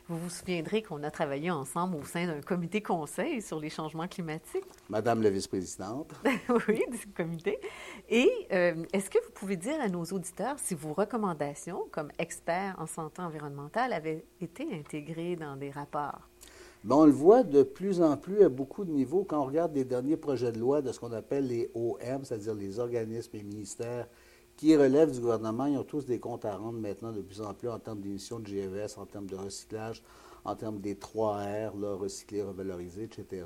Vous 0.08 0.18
vous 0.18 0.30
souviendrez 0.30 0.82
qu'on 0.82 1.02
a 1.02 1.10
travaillé 1.10 1.50
ensemble 1.50 1.96
au 1.96 2.04
sein 2.04 2.28
d'un 2.28 2.40
comité 2.40 2.80
conseil 2.80 3.42
sur 3.42 3.58
les 3.58 3.70
changements 3.70 4.06
climatiques. 4.06 4.62
Madame 4.88 5.20
la 5.20 5.30
vice-présidente. 5.30 6.12
oui, 6.68 6.84
du 6.88 7.08
comité. 7.08 7.58
Et 8.08 8.30
euh, 8.52 8.84
est-ce 8.92 9.10
que 9.10 9.18
vous 9.25 9.32
pouvez 9.34 9.56
dire 9.56 9.80
à 9.80 9.88
nos 9.88 10.04
auditeurs 10.04 10.60
si 10.60 10.76
vos 10.76 10.92
recommandations 10.92 11.88
comme 11.90 12.12
expert 12.20 12.76
en 12.78 12.86
santé 12.86 13.20
environnementale 13.20 13.92
avaient 13.92 14.25
été 14.40 14.68
intégrées 14.72 15.34
dans 15.34 15.56
des 15.56 15.72
rapports? 15.72 16.20
Ben, 16.84 16.94
on 16.94 17.06
le 17.06 17.10
voit 17.10 17.42
de 17.42 17.64
plus 17.64 18.00
en 18.00 18.16
plus 18.16 18.44
à 18.44 18.48
beaucoup 18.48 18.84
de 18.84 18.92
niveaux 18.92 19.25
quand 19.25 19.40
on 19.40 19.46
regarde 19.46 19.75
les 19.75 19.84
derniers 19.84 20.16
projets 20.16 20.52
de 20.52 20.60
loi 20.60 20.82
de 20.82 20.92
ce 20.92 21.00
qu'on 21.00 21.10
appelle 21.10 21.48
les 21.48 21.68
OM, 21.75 22.22
c'est-à-dire 22.22 22.54
les 22.54 22.78
organismes 22.78 23.34
et 23.34 23.42
ministères 23.42 24.06
qui 24.56 24.76
relèvent 24.76 25.12
du 25.12 25.20
gouvernement. 25.20 25.66
Ils 25.66 25.76
ont 25.76 25.84
tous 25.84 26.06
des 26.06 26.18
comptes 26.18 26.44
à 26.44 26.56
rendre 26.56 26.78
maintenant 26.78 27.12
de 27.12 27.20
plus 27.20 27.40
en 27.40 27.54
plus 27.54 27.68
en 27.68 27.78
termes 27.78 28.00
d'émissions 28.00 28.40
de 28.40 28.46
GES, 28.46 28.96
en 28.96 29.06
termes 29.06 29.26
de 29.26 29.36
recyclage, 29.36 30.02
en 30.44 30.54
termes 30.54 30.80
des 30.80 30.96
3 30.96 31.36
R, 31.70 31.98
recycler, 31.98 32.42
revaloriser, 32.42 33.04
etc. 33.04 33.44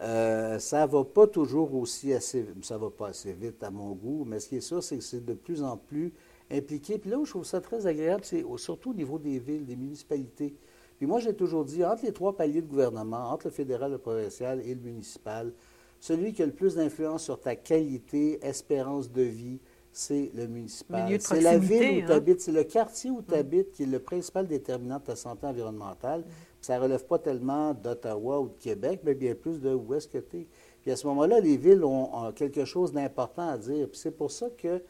Euh, 0.00 0.58
ça 0.58 0.86
va 0.86 1.04
pas 1.04 1.26
toujours 1.26 1.74
aussi 1.74 2.12
assez, 2.12 2.46
ça 2.62 2.76
va 2.76 2.90
pas 2.90 3.08
assez 3.08 3.32
vite 3.32 3.62
à 3.62 3.70
mon 3.70 3.92
goût, 3.92 4.24
mais 4.26 4.40
ce 4.40 4.48
qui 4.48 4.56
est 4.56 4.60
sûr, 4.60 4.82
c'est 4.82 4.98
que 4.98 5.04
c'est 5.04 5.24
de 5.24 5.34
plus 5.34 5.62
en 5.62 5.76
plus 5.76 6.12
impliqué. 6.50 6.98
Puis 6.98 7.10
là 7.10 7.18
où 7.18 7.24
je 7.24 7.30
trouve 7.30 7.44
ça 7.44 7.60
très 7.60 7.86
agréable, 7.86 8.22
c'est 8.24 8.44
surtout 8.56 8.90
au 8.90 8.94
niveau 8.94 9.18
des 9.18 9.38
villes, 9.38 9.64
des 9.64 9.76
municipalités. 9.76 10.54
Puis 10.98 11.06
moi, 11.06 11.20
j'ai 11.20 11.34
toujours 11.34 11.64
dit, 11.64 11.84
entre 11.84 12.04
les 12.04 12.12
trois 12.12 12.36
paliers 12.36 12.62
de 12.62 12.66
gouvernement, 12.66 13.30
entre 13.30 13.46
le 13.46 13.52
fédéral, 13.52 13.90
le 13.90 13.98
provincial 13.98 14.60
et 14.60 14.74
le 14.74 14.80
municipal, 14.80 15.52
celui 16.00 16.32
qui 16.32 16.42
a 16.42 16.46
le 16.46 16.52
plus 16.52 16.74
d'influence 16.76 17.24
sur 17.24 17.40
ta 17.40 17.56
qualité, 17.56 18.38
espérance 18.44 19.10
de 19.10 19.22
vie, 19.22 19.58
c'est 19.96 20.30
le 20.34 20.46
municipal. 20.46 21.20
C'est 21.20 21.40
la 21.40 21.56
ville 21.56 22.04
où 22.04 22.06
tu 22.06 22.12
hein. 22.12 22.16
habites, 22.16 22.40
c'est 22.42 22.52
le 22.52 22.64
quartier 22.64 23.10
où 23.10 23.22
tu 23.22 23.34
habites 23.34 23.72
qui 23.72 23.84
est 23.84 23.86
le 23.86 23.98
principal 23.98 24.46
déterminant 24.46 24.98
de 24.98 25.04
ta 25.04 25.16
santé 25.16 25.46
environnementale. 25.46 26.22
Puis 26.22 26.34
ça 26.60 26.76
ne 26.76 26.82
relève 26.82 27.06
pas 27.06 27.18
tellement 27.18 27.72
d'Ottawa 27.72 28.40
ou 28.40 28.48
de 28.48 28.58
Québec, 28.58 29.00
mais 29.04 29.14
bien 29.14 29.34
plus 29.34 29.58
de 29.58 29.72
où 29.72 29.94
est-ce 29.94 30.06
que 30.06 30.18
tu 30.18 30.40
es. 30.40 30.46
Puis 30.82 30.90
à 30.90 30.96
ce 30.96 31.06
moment-là, 31.06 31.40
les 31.40 31.56
villes 31.56 31.82
ont, 31.82 32.14
ont 32.14 32.30
quelque 32.32 32.66
chose 32.66 32.92
d'important 32.92 33.48
à 33.48 33.56
dire. 33.56 33.88
Puis 33.88 33.98
c'est 33.98 34.10
pour 34.10 34.30
ça 34.30 34.50
que 34.50 34.82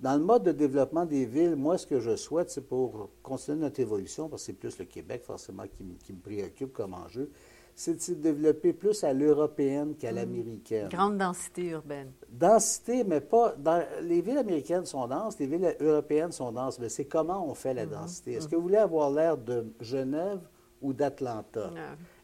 dans 0.00 0.14
le 0.14 0.24
mode 0.24 0.44
de 0.44 0.52
développement 0.52 1.04
des 1.04 1.26
villes, 1.26 1.56
moi, 1.56 1.76
ce 1.76 1.86
que 1.86 2.00
je 2.00 2.16
souhaite, 2.16 2.48
c'est 2.48 2.66
pour 2.66 3.10
continuer 3.22 3.58
notre 3.58 3.80
évolution, 3.80 4.30
parce 4.30 4.42
que 4.42 4.46
c'est 4.46 4.52
plus 4.54 4.78
le 4.78 4.86
Québec 4.86 5.24
forcément 5.24 5.64
qui, 5.64 5.84
me- 5.84 5.94
qui 5.96 6.14
me 6.14 6.20
préoccupe 6.20 6.72
comme 6.72 6.94
enjeu, 6.94 7.30
c'est 7.74 7.94
de 7.94 8.00
se 8.00 8.12
développer 8.12 8.72
plus 8.72 9.02
à 9.04 9.12
l'européenne 9.12 9.94
qu'à 9.96 10.12
l'américaine? 10.12 10.88
Grande 10.88 11.18
densité 11.18 11.70
urbaine. 11.70 12.12
Densité, 12.30 13.04
mais 13.04 13.20
pas. 13.20 13.54
Dans, 13.58 13.84
les 14.02 14.20
villes 14.20 14.38
américaines 14.38 14.86
sont 14.86 15.06
denses, 15.06 15.38
les 15.38 15.46
villes 15.46 15.76
européennes 15.80 16.32
sont 16.32 16.52
denses, 16.52 16.78
mais 16.78 16.88
c'est 16.88 17.06
comment 17.06 17.48
on 17.48 17.54
fait 17.54 17.74
la 17.74 17.86
densité? 17.86 18.34
Est-ce 18.34 18.48
que 18.48 18.56
vous 18.56 18.62
voulez 18.62 18.76
avoir 18.76 19.10
l'air 19.10 19.36
de 19.36 19.66
Genève 19.80 20.40
ou 20.82 20.92
d'Atlanta? 20.92 21.70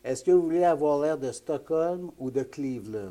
Est-ce 0.04 0.25
que 0.25 0.30
vous 0.30 0.42
voulez 0.42 0.64
avoir 0.64 1.00
l'air 1.00 1.19
de 1.19 1.30
Stockholm 1.33 2.11
ou 2.19 2.30
de 2.30 2.42
Cleveland? 2.42 3.11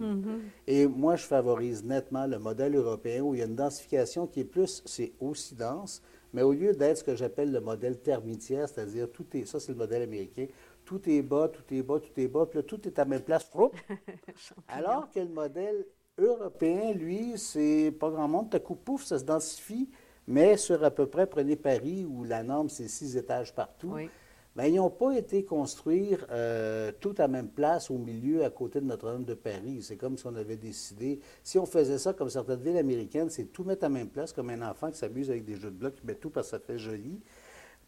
Et 0.66 0.88
moi, 0.88 1.16
je 1.16 1.24
favorise 1.24 1.84
nettement 1.84 2.26
le 2.26 2.40
modèle 2.40 2.76
européen 2.76 3.22
où 3.22 3.34
il 3.36 3.40
y 3.40 3.44
a 3.44 3.46
une 3.46 3.56
densification 3.56 4.28
qui 4.28 4.42
est 4.42 4.46
plus, 4.46 4.82
c'est 4.86 5.12
aussi 5.20 5.56
dense, 5.56 6.02
mais 6.34 6.42
au 6.42 6.54
lieu 6.54 6.74
d'être 6.74 7.00
ce 7.00 7.04
que 7.04 7.16
j'appelle 7.16 7.52
le 7.52 7.60
modèle 7.60 7.98
termitière, 7.98 8.70
c'est-à-dire 8.70 9.12
tout 9.12 9.26
est, 9.34 9.46
ça 9.46 9.60
c'est 9.60 9.72
le 9.72 9.78
modèle 9.78 10.04
américain, 10.04 10.46
tout 10.90 11.08
est 11.08 11.22
bas, 11.22 11.48
tout 11.50 11.72
est 11.72 11.84
bas, 11.84 12.00
tout 12.00 12.20
est 12.20 12.28
bas, 12.28 12.48
puis 12.48 12.58
là, 12.58 12.64
tout 12.64 12.88
est 12.88 12.98
à 12.98 13.06
même 13.06 13.22
place. 13.22 13.44
Froup! 13.44 13.76
Alors 14.68 15.08
que 15.12 15.20
le 15.20 15.28
modèle 15.28 15.86
européen, 16.18 16.94
lui, 16.94 17.38
c'est 17.38 17.94
pas 18.00 18.10
grand 18.10 18.28
monde, 18.28 18.50
tout 18.50 18.60
coup, 18.60 18.76
pouf, 18.76 19.04
ça 19.04 19.20
se 19.20 19.24
densifie, 19.24 19.88
mais 20.26 20.58
sur 20.58 20.84
à 20.84 20.90
peu 20.90 21.06
près, 21.06 21.28
prenez 21.28 21.56
Paris, 21.56 22.08
où 22.10 22.24
la 22.24 22.42
norme, 22.42 22.70
c'est 22.70 22.88
six 22.88 23.16
étages 23.16 23.54
partout. 23.54 23.92
Oui. 23.94 24.10
Ben, 24.56 24.66
ils 24.66 24.78
n'ont 24.78 24.90
pas 24.90 25.16
été 25.16 25.46
construire 25.46 26.26
euh, 26.32 26.92
tout 27.00 27.14
à 27.20 27.28
même 27.28 27.50
place 27.50 27.92
au 27.92 28.00
milieu 28.00 28.44
à 28.44 28.50
côté 28.50 28.82
de 28.82 28.86
Notre-Dame 28.86 29.26
de 29.26 29.36
Paris. 29.36 29.84
C'est 29.84 29.96
comme 29.96 30.18
si 30.18 30.26
on 30.26 30.36
avait 30.36 30.58
décidé, 30.58 31.20
si 31.44 31.60
on 31.60 31.68
faisait 31.68 32.00
ça 32.00 32.14
comme 32.14 32.32
certaines 32.32 32.62
villes 32.62 32.78
américaines, 32.78 33.30
c'est 33.30 33.54
tout 33.54 33.64
mettre 33.64 33.86
à 33.86 33.90
même 33.90 34.10
place, 34.10 34.34
comme 34.34 34.50
un 34.50 34.68
enfant 34.68 34.90
qui 34.90 34.98
s'amuse 34.98 35.30
avec 35.30 35.46
des 35.46 35.56
jeux 35.56 35.70
de 35.70 35.78
blocs, 35.78 35.94
qui 35.94 36.06
met 36.08 36.16
tout 36.16 36.32
parce 36.32 36.48
que 36.48 36.58
ça 36.58 36.60
fait 36.60 36.80
joli. 36.80 37.22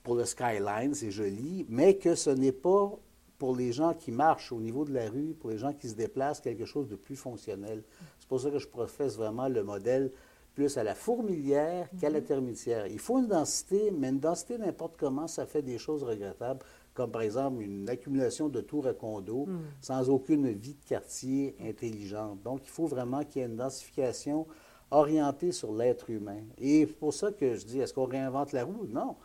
Pour 0.03 0.15
le 0.15 0.25
skyline, 0.25 0.93
c'est 0.93 1.12
joli, 1.12 1.65
mais 1.70 1.96
que 1.96 2.15
ce 2.15 2.29
n'est 2.29 2.51
pas 2.51 2.91
pour 3.38 3.55
les 3.55 3.72
gens 3.72 3.93
qui 3.93 4.12
marchent 4.12 4.51
au 4.51 4.60
niveau 4.60 4.86
de 4.86 4.93
la 4.93 5.10
rue, 5.10 5.34
pour 5.39 5.50
les 5.50 5.58
gens 5.58 5.74
qui 5.74 5.89
se 5.89 5.96
déplacent, 5.96 6.41
quelque 6.41 6.65
chose 6.65 6.88
de 6.88 6.96
plus 6.96 7.15
fonctionnel. 7.15 7.84
C'est 8.20 8.27
pour 8.27 8.39
ça 8.39 8.51
que 8.51 8.60
je 8.60 8.67
professe 8.67 9.15
vraiment 9.15 9.48
le 9.48 9.63
modèle 9.63 10.12
plus 10.53 10.77
à 10.77 10.84
la 10.84 10.96
fourmilière 10.96 11.89
qu'à 12.00 12.10
la 12.10 12.22
termitière. 12.22 12.86
Il 12.88 13.00
faut 13.00 13.20
une 13.20 13.27
densité, 13.27 13.89
mais 13.91 14.10
une 14.10 14.20
densité 14.20 14.58
n'importe 14.58 14.98
comment, 14.98 15.27
ça 15.27 15.46
fait 15.46 15.62
des 15.62 15.77
choses 15.77 16.03
regrettables, 16.03 16.60
comme 16.93 17.10
par 17.10 17.22
exemple 17.22 17.62
une 17.62 17.88
accumulation 17.89 18.50
de 18.50 18.60
tours 18.62 18.86
à 18.86 18.93
condos 18.93 19.48
sans 19.81 20.10
aucune 20.10 20.50
vie 20.50 20.75
de 20.75 20.86
quartier 20.88 21.55
intelligente. 21.62 22.43
Donc, 22.43 22.62
il 22.65 22.70
faut 22.70 22.86
vraiment 22.86 23.24
qu'il 23.24 23.41
y 23.41 23.46
ait 23.46 23.48
une 23.48 23.55
densification 23.55 24.46
orientée 24.91 25.51
sur 25.51 25.72
l'être 25.72 26.10
humain. 26.10 26.41
Et 26.60 26.86
c'est 26.86 27.00
pour 27.00 27.13
ça 27.13 27.31
que 27.31 27.55
je 27.55 27.65
dis, 27.65 27.79
est-ce 27.79 27.93
qu'on 27.93 28.05
réinvente 28.05 28.51
la 28.51 28.65
roue? 28.65 28.86
Non. 28.89 29.15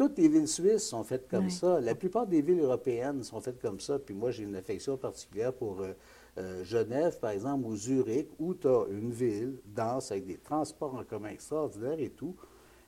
Toutes 0.00 0.16
les 0.16 0.28
villes 0.28 0.48
suisses 0.48 0.88
sont 0.88 1.04
faites 1.04 1.28
comme 1.28 1.44
Oui. 1.44 1.50
ça. 1.50 1.78
La 1.78 1.94
plupart 1.94 2.26
des 2.26 2.40
villes 2.40 2.60
européennes 2.60 3.22
sont 3.22 3.38
faites 3.42 3.60
comme 3.60 3.80
ça. 3.80 3.98
Puis 3.98 4.14
moi, 4.14 4.30
j'ai 4.30 4.44
une 4.44 4.56
affection 4.56 4.96
particulière 4.96 5.52
pour 5.52 5.82
euh, 5.82 5.92
euh, 6.38 6.64
Genève, 6.64 7.18
par 7.20 7.32
exemple, 7.32 7.66
ou 7.66 7.76
Zurich, 7.76 8.28
où 8.38 8.54
tu 8.54 8.66
as 8.66 8.86
une 8.90 9.10
ville 9.10 9.58
dense 9.66 10.10
avec 10.10 10.24
des 10.24 10.38
transports 10.38 10.94
en 10.94 11.04
commun 11.04 11.28
extraordinaires 11.28 12.00
et 12.00 12.08
tout, 12.08 12.34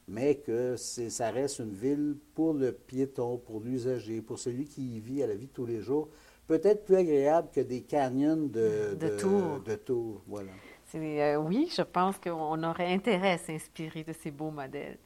mais 0.09 0.37
que 0.37 0.77
ça 0.77 1.31
reste 1.31 1.59
une 1.59 1.75
ville 1.75 2.17
pour 2.35 2.55
le 2.55 2.73
piéton, 2.73 3.37
pour 3.37 3.61
l'usager, 3.61 4.23
pour 4.23 4.39
celui 4.39 4.65
qui 4.65 4.97
y 4.97 4.99
vit 4.99 5.23
à 5.23 5.27
la 5.27 5.35
vie 5.35 5.49
de 5.49 5.53
tous 5.53 5.67
les 5.67 5.83
jours. 5.83 6.09
Peut-être 6.47 6.87
plus 6.87 6.97
agréable 6.97 7.49
que 7.53 7.61
des 7.61 7.83
canyons 7.83 8.37
de, 8.37 8.95
De 8.99 9.09
tours. 9.19 9.61
de 9.67 9.75
tours, 9.75 10.23
voilà. 10.27 10.53
Euh, 10.95 11.37
oui, 11.37 11.69
je 11.77 11.83
pense 11.83 12.17
qu'on 12.19 12.63
aurait 12.65 12.91
intérêt 12.95 13.33
à 13.33 13.39
s'inspirer 13.39 14.03
de 14.03 14.15
ces 14.15 14.31
beaux 14.31 14.51
modèles. 14.51 14.97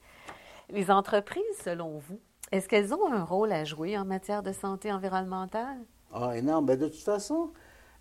Les 0.70 0.90
entreprises, 0.90 1.42
selon 1.64 1.98
vous, 1.98 2.18
est-ce 2.52 2.68
qu'elles 2.68 2.92
ont 2.94 3.12
un 3.12 3.24
rôle 3.24 3.52
à 3.52 3.64
jouer 3.64 3.96
en 3.98 4.04
matière 4.04 4.42
de 4.42 4.52
santé 4.52 4.92
environnementale? 4.92 5.78
Ah, 6.12 6.36
énorme. 6.36 6.66
Ben, 6.66 6.78
de 6.78 6.86
toute 6.86 7.02
façon, 7.02 7.50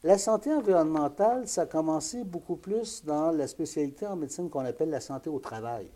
la 0.04 0.18
santé 0.18 0.54
environnementale, 0.54 1.48
ça 1.48 1.62
a 1.62 1.66
commencé 1.66 2.24
beaucoup 2.24 2.56
plus 2.56 3.04
dans 3.06 3.32
la 3.32 3.48
spécialité 3.48 4.06
en 4.08 4.16
médecine 4.16 4.50
qu'on 4.50 4.66
appelle 4.66 4.90
la 4.90 5.00
santé 5.02 5.30
au 5.30 5.40
travail, 5.40 5.90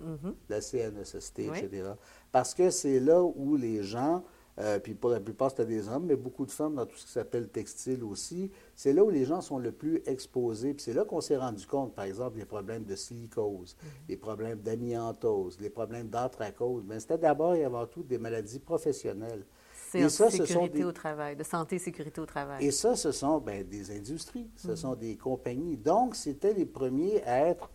la 0.49 0.61
CNSST, 0.61 1.49
Oui. 1.49 1.57
etc. 1.59 1.91
Parce 2.31 2.53
que 2.53 2.69
c'est 2.69 2.99
là 2.99 3.21
où 3.23 3.55
les 3.55 3.83
gens, 3.83 4.23
euh, 4.59 4.79
puis 4.79 4.93
pour 4.93 5.09
la 5.09 5.19
plupart 5.19 5.49
c'était 5.51 5.65
des 5.65 5.87
hommes, 5.87 6.05
mais 6.05 6.15
beaucoup 6.15 6.45
de 6.45 6.51
femmes 6.51 6.75
dans 6.75 6.85
tout 6.85 6.97
ce 6.97 7.05
qui 7.05 7.11
s'appelle 7.11 7.47
textile 7.49 8.03
aussi, 8.03 8.51
c'est 8.75 8.91
là 8.93 9.03
où 9.03 9.09
les 9.09 9.25
gens 9.25 9.41
sont 9.41 9.57
le 9.57 9.71
plus 9.71 10.01
exposés. 10.05 10.73
Puis 10.73 10.83
c'est 10.83 10.93
là 10.93 11.05
qu'on 11.05 11.21
s'est 11.21 11.37
rendu 11.37 11.65
compte, 11.65 11.93
par 11.95 12.05
exemple, 12.05 12.37
les 12.37 12.45
problèmes 12.45 12.83
de 12.83 12.95
silicose, 12.95 13.75
les 14.07 14.17
problèmes 14.17 14.59
d'amiantose, 14.59 15.59
les 15.59 15.69
problèmes 15.69 16.09
d'anthracose. 16.09 16.83
Mais 16.87 16.99
c'était 16.99 17.17
d'abord 17.17 17.55
et 17.55 17.63
avant 17.63 17.85
tout 17.85 18.03
des 18.03 18.17
maladies 18.17 18.59
professionnelles. 18.59 19.45
C'est 19.91 20.05
en 20.05 20.09
ça, 20.09 20.29
ce 20.29 20.37
sont 20.37 20.45
sécurité 20.45 20.77
des- 20.79 20.83
au 20.83 20.91
travail, 20.91 21.35
de 21.35 21.43
santé 21.43 21.77
et 21.77 21.79
sécurité 21.79 22.21
au 22.21 22.25
travail. 22.27 22.63
et 22.63 22.69
ça, 22.71 22.95
ce 22.95 23.11
sont 23.11 23.39
ben, 23.39 23.63
des 23.67 23.89
industries, 23.97 24.47
ce 24.55 24.75
sont 24.75 24.93
des 24.95 25.15
compagnies. 25.17 25.77
Donc, 25.77 26.15
c'était 26.15 26.53
les 26.53 26.65
premiers 26.65 27.23
à 27.23 27.47
être 27.47 27.71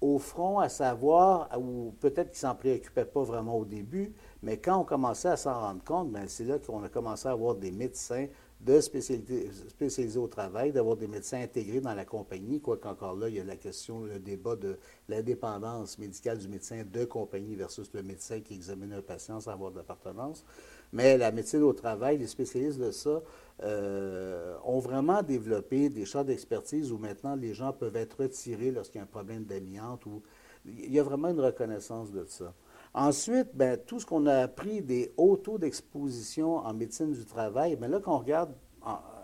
au 0.00 0.18
front, 0.18 0.58
à 0.58 0.68
savoir, 0.68 1.50
ou 1.58 1.94
peut-être 2.00 2.30
qu'ils 2.30 2.46
ne 2.46 2.52
s'en 2.52 2.54
préoccupaient 2.54 3.04
pas 3.04 3.22
vraiment 3.22 3.56
au 3.58 3.64
début, 3.64 4.14
mais 4.42 4.58
quand 4.58 4.78
on 4.78 4.84
commençait 4.84 5.28
à 5.28 5.36
s'en 5.36 5.60
rendre 5.60 5.84
compte, 5.84 6.10
ben, 6.10 6.26
c'est 6.26 6.44
là 6.44 6.58
qu'on 6.58 6.82
a 6.82 6.88
commencé 6.88 7.28
à 7.28 7.32
avoir 7.32 7.54
des 7.54 7.70
médecins 7.70 8.26
de 8.60 8.78
spécialiser 8.80 10.18
au 10.18 10.28
travail, 10.28 10.70
d'avoir 10.72 10.96
des 10.96 11.06
médecins 11.06 11.40
intégrés 11.40 11.80
dans 11.80 11.94
la 11.94 12.04
compagnie, 12.04 12.60
quoique 12.60 12.86
encore 12.88 13.16
là, 13.16 13.28
il 13.28 13.36
y 13.36 13.40
a 13.40 13.44
la 13.44 13.56
question, 13.56 14.04
le 14.04 14.18
débat 14.18 14.54
de 14.54 14.78
l'indépendance 15.08 15.98
médicale 15.98 16.38
du 16.38 16.48
médecin 16.48 16.82
de 16.84 17.04
compagnie 17.06 17.54
versus 17.54 17.90
le 17.94 18.02
médecin 18.02 18.40
qui 18.40 18.54
examine 18.54 18.92
un 18.92 19.00
patient 19.00 19.40
sans 19.40 19.50
avoir 19.50 19.70
d'appartenance. 19.70 20.44
Mais 20.92 21.16
la 21.16 21.30
médecine 21.30 21.62
au 21.62 21.72
travail, 21.72 22.18
les 22.18 22.26
spécialistes 22.26 22.78
de 22.78 22.90
ça 22.90 23.22
euh, 23.62 24.56
ont 24.64 24.78
vraiment 24.78 25.22
développé 25.22 25.88
des 25.88 26.04
champs 26.04 26.24
d'expertise 26.24 26.92
où 26.92 26.98
maintenant 26.98 27.34
les 27.34 27.52
gens 27.52 27.72
peuvent 27.72 27.96
être 27.96 28.22
retirés 28.22 28.70
lorsqu'il 28.70 28.98
y 28.98 29.00
a 29.00 29.04
un 29.04 29.06
problème 29.06 29.44
d'amiante. 29.44 30.06
Ou... 30.06 30.22
Il 30.64 30.92
y 30.92 30.98
a 30.98 31.02
vraiment 31.02 31.28
une 31.28 31.40
reconnaissance 31.40 32.10
de 32.10 32.24
ça. 32.24 32.54
Ensuite, 32.94 33.48
ben, 33.54 33.78
tout 33.78 34.00
ce 34.00 34.06
qu'on 34.06 34.26
a 34.26 34.38
appris 34.38 34.82
des 34.82 35.12
hauts 35.16 35.36
taux 35.36 35.58
d'exposition 35.58 36.56
en 36.56 36.74
médecine 36.74 37.12
du 37.12 37.24
travail, 37.24 37.76
bien 37.76 37.88
là, 37.88 38.00
quand 38.00 38.14
on 38.14 38.18
regarde 38.18 38.52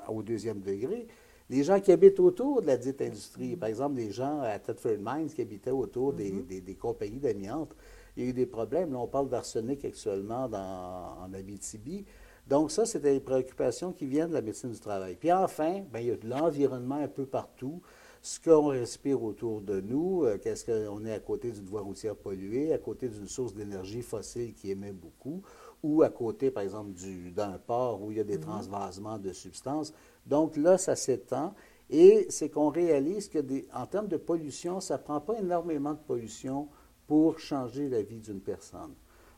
au 0.09 0.23
deuxième 0.23 0.61
degré, 0.61 1.09
les 1.49 1.63
gens 1.65 1.81
qui 1.81 1.93
habitent 1.93 2.21
autour 2.21 2.61
de 2.61 2.67
la 2.67 2.77
dite 2.77 3.01
industrie, 3.01 3.57
par 3.57 3.69
exemple, 3.69 3.97
les 3.97 4.11
gens 4.11 4.41
à 4.41 4.59
Thetford 4.59 4.99
Mines 5.01 5.29
qui 5.29 5.43
habitaient 5.43 5.71
autour 5.71 6.13
des, 6.13 6.31
mm-hmm. 6.31 6.77
compagnies 6.77 7.21
d'amiante, 7.21 7.75
il 8.17 8.25
y 8.25 8.27
a 8.27 8.31
eu 8.31 8.33
des 8.33 8.47
problèmes. 8.47 8.93
Là, 8.93 8.99
on 8.99 9.07
parle 9.07 9.29
d'arsenic 9.29 9.85
actuellement 9.85 10.49
dans, 10.49 11.19
en 11.25 11.33
Abitibi. 11.33 12.05
Donc, 12.47 12.71
ça, 12.71 12.87
c'était 12.87 13.13
des 13.13 13.21
préoccupations 13.21 13.93
qui 13.93 14.07
viennent 14.07 14.29
de 14.29 14.35
la 14.35 14.43
médecine 14.43 14.71
du 14.71 14.79
travail. 14.79 15.17
Puis 15.17 15.33
enfin, 15.33 15.81
bien, 15.93 16.01
il 16.01 16.07
y 16.07 16.11
a 16.11 16.17
de 16.17 16.29
l'environnement 16.29 16.97
un 16.97 17.09
peu 17.09 17.27
partout 17.27 17.81
ce 18.27 18.41
qu'on 18.41 18.67
respire 18.67 19.23
autour 19.23 19.61
de 19.61 19.81
nous, 19.81 20.25
euh, 20.25 20.37
qu'est-ce 20.37 20.65
qu'on 20.65 21.05
est 21.05 21.13
à 21.13 21.21
côté 21.21 21.53
d'une 21.53 21.67
voie 21.67 21.83
routière 21.83 22.17
polluée, 22.17 22.73
à 22.73 22.79
côté 22.79 23.09
d'une 23.09 23.29
source 23.29 23.55
d'énergie 23.55 24.03
fossile 24.03 24.53
qui 24.53 24.73
émet 24.73 24.91
beaucoup, 24.91 25.43
ou 25.85 26.03
à 26.03 26.09
côté, 26.09 26.51
par 26.51 26.65
exemple, 26.65 26.91
d'un 27.37 27.57
port 27.59 28.03
où 28.03 28.11
il 28.11 28.17
y 28.17 28.21
a 28.21 28.25
des 28.25 28.39
mhm. 28.39 28.43
transvasements 28.43 29.19
de 29.19 29.33
substances. 29.33 29.93
Donc 30.27 30.57
là, 30.57 30.77
ça 30.77 30.97
s'étend. 30.97 31.55
Et 31.89 32.27
c'est 32.29 32.49
qu'on 32.49 32.71
réalise 32.71 33.29
que, 33.29 33.39
en 33.73 33.87
termes 33.87 34.09
de 34.09 34.17
pollution, 34.17 34.81
ça 34.81 34.97
ne 34.97 35.03
prend 35.05 35.21
pas 35.21 35.39
énormément 35.39 35.93
de 35.93 36.01
pollution 36.05 36.67
pour 37.07 37.39
changer 37.39 37.89
la 37.89 38.03
vie 38.03 38.19
d'une 38.19 38.41
personne. 38.41 38.93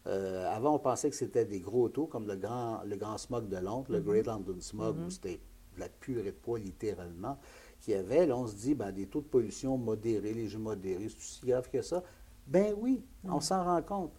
Euh, 0.08 0.50
avant, 0.50 0.74
on 0.74 0.78
pensait 0.78 1.10
que 1.10 1.16
c'était 1.16 1.44
des 1.44 1.60
gros 1.60 1.88
taux, 1.88 2.06
comme 2.06 2.26
le 2.26 2.36
grand, 2.36 2.82
le 2.84 2.96
grand 2.96 3.18
smog 3.18 3.48
de 3.48 3.58
Londres, 3.58 3.86
le 3.90 4.00
mhm. 4.00 4.04
Great 4.04 4.26
London 4.26 4.56
Smog, 4.60 4.96
où 4.96 5.02
mhm. 5.02 5.10
c'était 5.10 5.40
de 5.74 5.80
la 5.80 5.88
purée 5.88 6.32
de 6.32 6.36
poids, 6.36 6.58
littéralement 6.58 7.38
qu'il 7.80 7.94
y 7.94 7.96
avait, 7.96 8.26
là, 8.26 8.36
on 8.36 8.46
se 8.46 8.56
dit, 8.56 8.74
ben, 8.74 8.90
des 8.90 9.06
taux 9.06 9.20
de 9.20 9.26
pollution 9.26 9.76
modérés, 9.76 10.32
légers 10.32 10.58
modérés, 10.58 11.08
c'est 11.08 11.16
aussi 11.16 11.46
grave 11.46 11.68
que 11.70 11.82
ça? 11.82 12.02
Ben 12.46 12.74
oui, 12.78 13.04
on 13.24 13.36
mm. 13.36 13.40
s'en 13.40 13.64
rend 13.64 13.82
compte. 13.82 14.12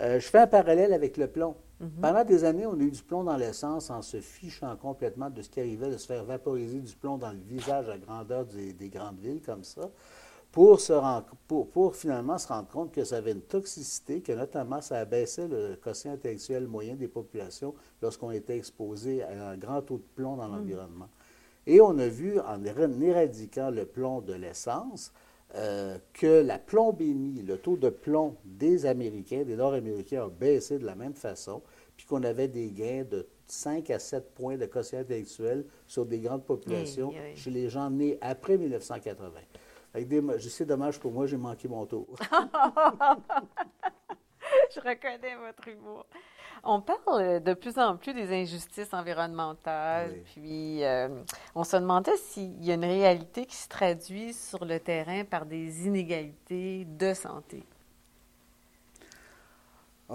Euh, 0.00 0.18
je 0.18 0.26
fais 0.26 0.38
un 0.38 0.46
parallèle 0.46 0.92
avec 0.92 1.16
le 1.16 1.28
plomb. 1.28 1.56
Mm-hmm. 1.80 2.00
Pendant 2.00 2.24
des 2.24 2.44
années, 2.44 2.66
on 2.66 2.74
a 2.74 2.82
eu 2.82 2.90
du 2.90 3.02
plomb 3.02 3.24
dans 3.24 3.36
l'essence 3.36 3.90
en 3.90 4.02
se 4.02 4.20
fichant 4.20 4.74
complètement 4.76 5.30
de 5.30 5.42
ce 5.42 5.48
qui 5.48 5.60
arrivait 5.60 5.90
de 5.90 5.96
se 5.96 6.06
faire 6.06 6.24
vaporiser 6.24 6.80
du 6.80 6.94
plomb 6.96 7.18
dans 7.18 7.32
le 7.32 7.38
visage 7.38 7.88
à 7.88 7.98
grandeur 7.98 8.44
des, 8.46 8.88
grandes 8.88 9.18
villes 9.18 9.42
comme 9.42 9.64
ça, 9.64 9.90
pour, 10.54 10.80
se 10.80 10.92
pour, 11.48 11.68
pour, 11.68 11.96
finalement 11.96 12.38
se 12.38 12.46
rendre 12.46 12.68
compte 12.68 12.92
que 12.92 13.02
ça 13.02 13.16
avait 13.16 13.32
une 13.32 13.42
toxicité, 13.42 14.20
que 14.20 14.30
notamment 14.30 14.80
ça 14.80 15.00
abaissait 15.00 15.48
le 15.48 15.74
quotient 15.74 16.12
intellectuel 16.12 16.68
moyen 16.68 16.94
des 16.94 17.08
populations 17.08 17.74
lorsqu'on 18.00 18.30
était 18.30 18.56
exposé 18.56 19.24
à 19.24 19.48
un 19.48 19.56
grand 19.56 19.82
taux 19.82 19.96
de 19.96 20.04
plomb 20.14 20.36
dans 20.36 20.46
mm. 20.46 20.52
l'environnement. 20.52 21.08
Et 21.66 21.80
on 21.80 21.98
a 21.98 22.06
vu, 22.06 22.38
en 22.38 22.62
éradiquant 22.64 23.70
le 23.70 23.84
plomb 23.84 24.20
de 24.20 24.32
l'essence, 24.32 25.12
euh, 25.56 25.98
que 26.12 26.42
la 26.42 26.60
plombémie, 26.60 27.42
le 27.42 27.58
taux 27.58 27.76
de 27.76 27.88
plomb 27.88 28.36
des 28.44 28.86
Américains, 28.86 29.42
des 29.42 29.56
Nord-Américains, 29.56 30.22
a 30.22 30.28
baissé 30.28 30.78
de 30.78 30.86
la 30.86 30.94
même 30.94 31.14
façon, 31.14 31.62
puis 31.96 32.06
qu'on 32.06 32.22
avait 32.22 32.48
des 32.48 32.70
gains 32.70 33.04
de 33.10 33.26
5 33.48 33.90
à 33.90 33.98
7 33.98 34.32
points 34.36 34.56
de 34.56 34.66
quotient 34.66 35.00
intellectuel 35.00 35.64
sur 35.88 36.06
des 36.06 36.20
grandes 36.20 36.44
populations 36.44 37.12
chez 37.34 37.50
les 37.50 37.68
gens 37.68 37.90
nés 37.90 38.18
après 38.20 38.56
1980. 38.56 39.30
C'est 40.38 40.66
dommage 40.66 40.98
pour 40.98 41.12
moi, 41.12 41.26
j'ai 41.26 41.36
manqué 41.36 41.68
mon 41.68 41.86
tour. 41.86 42.06
Je 44.74 44.80
reconnais 44.80 45.36
votre 45.36 45.68
humour. 45.68 46.06
On 46.64 46.80
parle 46.80 47.42
de 47.42 47.54
plus 47.54 47.78
en 47.78 47.96
plus 47.96 48.14
des 48.14 48.32
injustices 48.32 48.92
environnementales, 48.92 50.22
puis 50.24 50.82
euh, 50.82 51.08
on 51.54 51.62
se 51.62 51.76
demandait 51.76 52.16
s'il 52.16 52.64
y 52.64 52.70
a 52.70 52.74
une 52.74 52.84
réalité 52.84 53.44
qui 53.44 53.56
se 53.56 53.68
traduit 53.68 54.32
sur 54.32 54.64
le 54.64 54.80
terrain 54.80 55.24
par 55.24 55.44
des 55.46 55.86
inégalités 55.86 56.86
de 56.86 57.12
santé. 57.12 57.64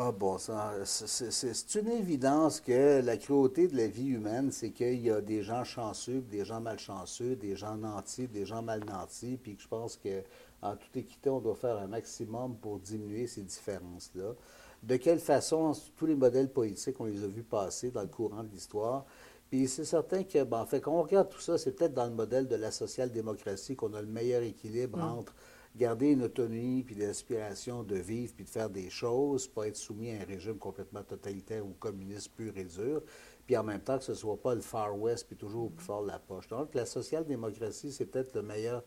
Ah 0.01 0.13
bon, 0.13 0.37
c'est 0.37 1.75
une 1.75 1.89
évidence 1.89 2.61
que 2.61 3.01
la 3.01 3.17
cruauté 3.17 3.67
de 3.67 3.75
la 3.75 3.87
vie 3.87 4.07
humaine, 4.07 4.49
c'est 4.49 4.69
qu'il 4.71 5.01
y 5.01 5.11
a 5.11 5.19
des 5.19 5.43
gens 5.43 5.65
chanceux, 5.65 6.21
des 6.21 6.45
gens 6.45 6.61
malchanceux, 6.61 7.35
des 7.35 7.57
gens 7.57 7.75
nantis, 7.75 8.29
des 8.29 8.45
gens 8.45 8.61
mal 8.61 8.85
nantis, 8.85 9.37
puis 9.43 9.57
que 9.57 9.61
je 9.61 9.67
pense 9.67 9.97
qu'en 9.97 10.77
toute 10.77 10.95
équité, 10.95 11.29
on 11.29 11.41
doit 11.41 11.55
faire 11.55 11.77
un 11.77 11.87
maximum 11.87 12.55
pour 12.55 12.79
diminuer 12.79 13.27
ces 13.27 13.41
différences-là 13.41 14.35
de 14.83 14.95
quelle 14.95 15.19
façon 15.19 15.73
tous 15.97 16.05
les 16.05 16.15
modèles 16.15 16.49
politiques, 16.49 16.95
on 17.01 17.05
les 17.05 17.21
a 17.21 17.27
vus 17.27 17.43
passer 17.43 17.91
dans 17.91 18.01
le 18.01 18.07
courant 18.07 18.43
de 18.43 18.49
l'histoire. 18.49 19.05
Puis 19.49 19.67
c'est 19.67 19.83
certain 19.83 20.23
que, 20.23 20.43
ben, 20.43 20.61
en 20.61 20.65
fait, 20.65 20.79
quand 20.79 20.93
on 20.93 21.03
regarde 21.03 21.27
tout 21.27 21.41
ça, 21.41 21.57
c'est 21.57 21.71
peut-être 21.71 21.93
dans 21.93 22.05
le 22.05 22.13
modèle 22.13 22.47
de 22.47 22.55
la 22.55 22.71
social-démocratie 22.71 23.75
qu'on 23.75 23.93
a 23.93 24.01
le 24.01 24.07
meilleur 24.07 24.43
équilibre 24.43 24.99
mm. 24.99 25.19
entre 25.19 25.33
garder 25.75 26.11
une 26.11 26.23
autonomie, 26.23 26.83
puis 26.83 26.95
l'aspiration 26.95 27.83
de 27.83 27.95
vivre, 27.95 28.33
puis 28.35 28.45
de 28.45 28.49
faire 28.49 28.69
des 28.69 28.89
choses, 28.89 29.47
pas 29.47 29.67
être 29.67 29.77
soumis 29.77 30.11
à 30.11 30.21
un 30.21 30.25
régime 30.25 30.57
complètement 30.57 31.03
totalitaire 31.03 31.65
ou 31.65 31.73
communiste 31.79 32.31
pur 32.35 32.57
et 32.57 32.65
dur, 32.65 33.01
puis 33.45 33.55
en 33.57 33.63
même 33.63 33.81
temps 33.81 33.97
que 33.97 34.03
ce 34.03 34.11
ne 34.11 34.17
soit 34.17 34.41
pas 34.41 34.55
le 34.55 34.61
Far 34.61 34.99
West, 34.99 35.27
puis 35.27 35.35
toujours 35.35 35.65
au 35.65 35.69
plus 35.69 35.85
fort 35.85 36.03
de 36.03 36.07
la 36.07 36.19
poche. 36.19 36.47
Donc, 36.47 36.73
la 36.75 36.85
social-démocratie, 36.85 37.91
c'est 37.91 38.05
peut-être 38.05 38.35
le 38.35 38.41
meilleur 38.41 38.83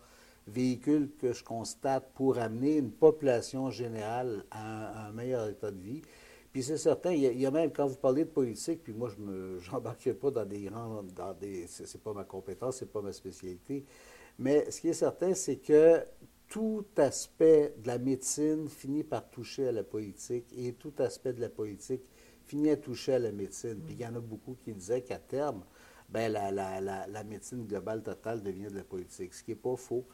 véhicule 0.47 1.11
que 1.19 1.33
je 1.33 1.45
constate 1.45 2.13
pour 2.15 2.39
amener 2.39 2.77
une 2.77 2.91
population 2.91 3.71
générale 3.71 4.45
à 4.51 5.07
un, 5.07 5.13
meilleur 5.13 5.49
état 5.49 5.71
de 5.71 5.81
vie. 5.81 6.03
Puis 6.53 6.63
c'est 6.63 6.77
certain, 6.77 7.13
il 7.13 7.23
y, 7.23 7.47
a, 7.47 7.51
même, 7.51 7.73
quand 7.73 7.87
vous 7.87 7.97
parlez 7.97 8.25
de 8.25 8.31
politique, 8.31 8.83
puis 8.83 8.93
moi, 8.93 9.09
je 9.09 9.23
ne 9.23 9.59
j'embarquerai 9.61 10.15
pas 10.15 10.31
dans 10.31 10.45
des 10.45 10.63
grands, 10.63 11.03
dans 11.15 11.33
des, 11.33 11.67
c'est 11.67 12.03
pas 12.03 12.13
ma 12.13 12.25
compétence, 12.25 12.77
c'est 12.79 12.93
pas 12.93 13.01
ma 13.01 13.13
spécialité, 13.13 13.85
mais 14.39 14.71
ce 14.71 14.81
qui 14.81 14.89
est 14.89 14.95
certain, 14.95 15.35
c'est 15.35 15.57
que 15.57 16.05
tout 16.53 16.85
aspect 16.99 17.75
de 17.79 17.87
la 17.87 17.97
médecine 17.97 18.69
finit 18.69 19.05
par 19.05 19.31
toucher 19.31 19.69
à 19.69 19.73
la 19.73 19.83
politique 19.83 20.45
et 20.55 20.75
tout 20.75 20.93
aspect 20.99 21.33
de 21.33 21.41
la 21.41 21.49
politique 21.49 22.03
finit 22.45 22.69
à 22.69 22.77
toucher 22.77 23.15
à 23.15 23.19
la 23.19 23.33
médecine. 23.33 23.81
Puis 23.83 23.95
il 23.95 24.01
y 24.03 24.07
en 24.07 24.15
a 24.17 24.21
beaucoup 24.21 24.59
qui 24.63 24.75
disaient 24.75 25.01
qu'à 25.01 25.19
terme, 25.19 25.65
ben, 26.11 26.31
la, 26.31 26.51
la, 26.51 27.07
la, 27.07 27.25
médecine 27.25 27.65
globale 27.65 28.03
totale 28.03 28.43
devient 28.43 28.67
de 28.67 28.77
la 28.77 28.85
politique, 28.85 29.33
ce 29.33 29.43
qui 29.43 29.53
n'est 29.53 29.57
pas 29.57 29.77
faux. 29.77 30.05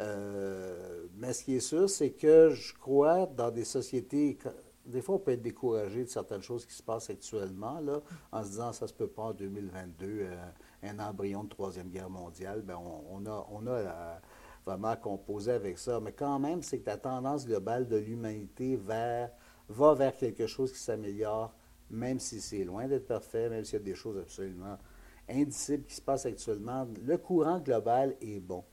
Euh, 0.00 1.06
mais 1.16 1.32
ce 1.32 1.44
qui 1.44 1.54
est 1.54 1.60
sûr, 1.60 1.88
c'est 1.88 2.10
que 2.10 2.50
je 2.50 2.74
crois 2.74 3.26
dans 3.26 3.52
des 3.52 3.62
sociétés. 3.64 4.36
Des 4.84 5.00
fois, 5.00 5.14
on 5.14 5.18
peut 5.20 5.30
être 5.30 5.42
découragé 5.42 6.02
de 6.02 6.08
certaines 6.08 6.42
choses 6.42 6.66
qui 6.66 6.74
se 6.74 6.82
passent 6.82 7.08
actuellement, 7.08 7.78
là, 7.78 8.02
en 8.32 8.42
se 8.42 8.48
disant 8.48 8.72
ça 8.72 8.88
se 8.88 8.94
peut 8.94 9.06
pas 9.06 9.22
en 9.22 9.32
2022, 9.32 10.06
euh, 10.08 10.34
un 10.82 10.98
embryon 10.98 11.44
de 11.44 11.50
Troisième 11.50 11.88
Guerre 11.88 12.10
mondiale. 12.10 12.62
Bien, 12.62 12.78
on, 12.78 13.24
a, 13.26 13.46
on 13.52 13.64
a 13.68 14.20
vraiment 14.64 14.96
composé 14.96 15.52
avec 15.52 15.78
ça. 15.78 16.00
Mais 16.00 16.12
quand 16.12 16.38
même, 16.38 16.62
c'est 16.62 16.78
que 16.78 16.86
la 16.86 16.96
tendance 16.96 17.46
globale 17.46 17.86
de 17.86 17.96
l'humanité 17.96 18.76
vers, 18.76 19.30
va 19.68 19.94
vers 19.94 20.16
quelque 20.16 20.46
chose 20.46 20.72
qui 20.72 20.78
s'améliore, 20.78 21.54
même 21.90 22.18
si 22.18 22.40
c'est 22.40 22.64
loin 22.64 22.86
d'être 22.88 23.06
parfait, 23.06 23.48
même 23.48 23.64
s'il 23.64 23.74
y 23.78 23.82
a 23.82 23.84
des 23.84 23.94
choses 23.94 24.18
absolument 24.18 24.78
indicibles 25.28 25.84
qui 25.84 25.94
se 25.94 26.02
passent 26.02 26.26
actuellement. 26.26 26.86
Le 27.04 27.16
courant 27.18 27.58
global 27.60 28.16
est 28.20 28.40
bon. 28.40 28.64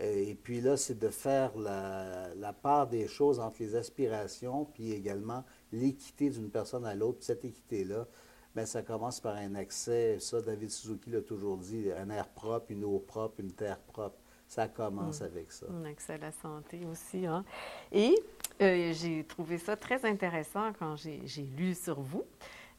Euh, 0.00 0.28
et 0.28 0.34
puis 0.34 0.60
là, 0.60 0.76
c'est 0.76 0.98
de 0.98 1.08
faire 1.08 1.56
la, 1.58 2.52
part 2.62 2.88
des 2.88 3.06
choses 3.06 3.38
entre 3.38 3.56
les 3.60 3.76
aspirations, 3.76 4.64
puis 4.64 4.92
également 4.92 5.44
l'équité 5.72 6.30
d'une 6.30 6.50
personne 6.50 6.86
à 6.86 6.94
l'autre. 6.94 7.18
Cette 7.20 7.44
équité-là, 7.44 8.06
bien, 8.54 8.66
ça 8.66 8.82
commence 8.82 9.20
par 9.20 9.36
un 9.36 9.54
accès, 9.54 10.18
ça, 10.20 10.40
David 10.40 10.70
Suzuki 10.70 11.10
l'a 11.10 11.20
toujours 11.20 11.58
dit, 11.58 11.90
un 11.92 12.10
air 12.10 12.28
propre, 12.28 12.70
une 12.70 12.84
eau 12.84 12.98
propre, 12.98 13.40
une 13.40 13.52
terre 13.52 13.80
propre. 13.80 14.19
Ça 14.50 14.66
commence 14.66 15.20
mm. 15.20 15.24
avec 15.24 15.52
ça. 15.52 15.66
Un 15.70 15.84
accès 15.84 16.14
à 16.14 16.18
la 16.18 16.32
santé 16.32 16.80
aussi. 16.90 17.24
Hein? 17.24 17.44
Et 17.92 18.16
euh, 18.60 18.92
j'ai 18.92 19.22
trouvé 19.22 19.58
ça 19.58 19.76
très 19.76 20.04
intéressant 20.04 20.72
quand 20.76 20.96
j'ai 20.96 21.42
lu 21.56 21.72
sur 21.72 22.00
vous. 22.00 22.24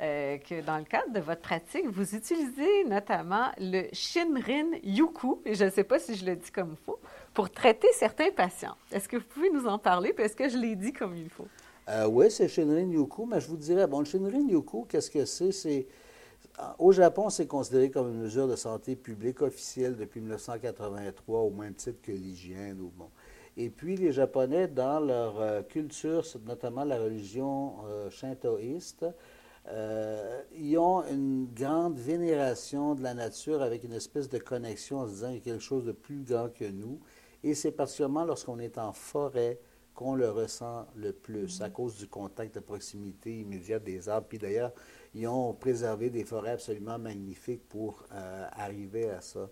Euh, 0.02 0.38
que 0.40 0.62
dans 0.62 0.80
le 0.80 0.84
cadre 0.84 1.14
de 1.14 1.20
votre 1.20 1.42
pratique, 1.42 1.88
vous 1.88 2.16
utilisez 2.16 2.84
notamment 2.86 3.52
le 3.60 3.84
Shinrin 3.94 4.72
Yuku, 4.82 5.42
et 5.46 5.54
je 5.54 5.66
ne 5.66 5.70
sais 5.70 5.84
pas 5.84 6.00
si 6.00 6.16
je 6.16 6.26
le 6.26 6.36
dis 6.36 6.50
comme 6.50 6.72
il 6.72 6.86
faut, 6.86 7.00
pour 7.36 7.52
traiter 7.52 7.88
certains 7.94 8.32
patients. 8.32 8.76
Est-ce 8.92 9.08
que 9.08 9.18
vous 9.18 9.28
pouvez 9.30 9.52
nous 9.52 9.68
en 9.68 9.78
parler, 9.78 10.12
puis 10.12 10.26
est-ce 10.26 10.36
que 10.36 10.50
je 10.50 10.58
l'ai 10.58 10.76
dit 10.76 10.92
comme 10.92 11.16
il 11.16 11.30
faut? 11.30 11.48
Euh, 11.88 12.08
oui, 12.08 12.32
c'est 12.32 12.48
Shinrin 12.48 12.90
Yuku, 12.90 13.28
mais 13.28 13.40
je 13.40 13.48
vous 13.48 13.58
dirais, 13.58 13.86
bon, 13.86 14.00
le 14.00 14.06
Shinrin 14.06 14.48
Yuku, 14.50 14.88
qu'est-ce 14.90 15.12
que 15.12 15.24
c'est? 15.24 15.52
C'est 15.52 15.86
au 16.80 16.92
Japon, 16.92 17.30
c'est 17.30 17.48
considéré 17.48 17.90
comme 17.90 18.10
une 18.10 18.22
mesure 18.22 18.48
de 18.48 18.56
santé 18.56 18.96
publique 18.96 19.42
officielle 19.42 19.96
depuis 19.96 20.20
1983, 20.20 21.40
au 21.42 21.50
même 21.52 21.74
titre 21.74 22.02
que 22.02 22.12
l'hygiène. 22.12 22.78
Bon. 22.98 23.10
Et 23.58 23.70
puis, 23.70 23.98
les 23.98 24.12
Japonais, 24.12 24.68
dans 24.68 25.00
leur 25.00 25.40
euh, 25.40 25.62
culture, 25.62 26.24
notamment 26.46 26.84
la 26.84 27.00
religion 27.00 27.76
shintoïste, 28.10 29.06
euh, 29.68 30.42
ils 30.54 30.78
ont 30.78 31.04
une 31.06 31.48
grande 31.54 31.98
vénération 32.00 32.96
de 32.96 33.04
la 33.04 33.14
nature 33.14 33.62
avec 33.62 33.84
une 33.84 33.94
espèce 33.94 34.28
de 34.28 34.40
connexion 34.40 35.00
en 35.00 35.08
se 35.08 35.12
disant 35.12 35.28
qu'il 35.28 35.38
y 35.38 35.42
a 35.42 35.44
quelque 35.44 35.64
chose 35.64 35.86
de 35.86 35.92
plus 35.92 36.24
grand 36.24 36.50
que 36.50 36.66
nous. 36.66 37.00
Et 37.44 37.54
c'est 37.54 37.72
particulièrement 37.72 38.26
lorsqu'on 38.26 38.60
est 38.60 38.78
en 38.78 38.92
forêt 38.92 39.60
qu'on 39.94 40.16
le 40.16 40.30
ressent 40.30 40.88
le 40.96 41.12
plus 41.12 41.62
à 41.62 41.70
cause 41.70 41.98
du 41.98 42.08
contact 42.08 42.56
de 42.56 42.60
proximité 42.60 43.40
immédiate 43.40 43.84
des 43.84 44.10
arbres. 44.10 44.28
Puis 44.28 44.40
d'ailleurs, 44.40 44.72
ils 45.14 45.28
ont 45.28 45.54
préservé 45.54 46.10
des 46.10 46.24
forêts 46.24 46.52
absolument 46.52 46.98
magnifiques 46.98 47.68
pour 47.68 48.04
euh, 48.14 48.48
arriver 48.54 49.10
à 49.10 49.22
ça. 49.22 49.50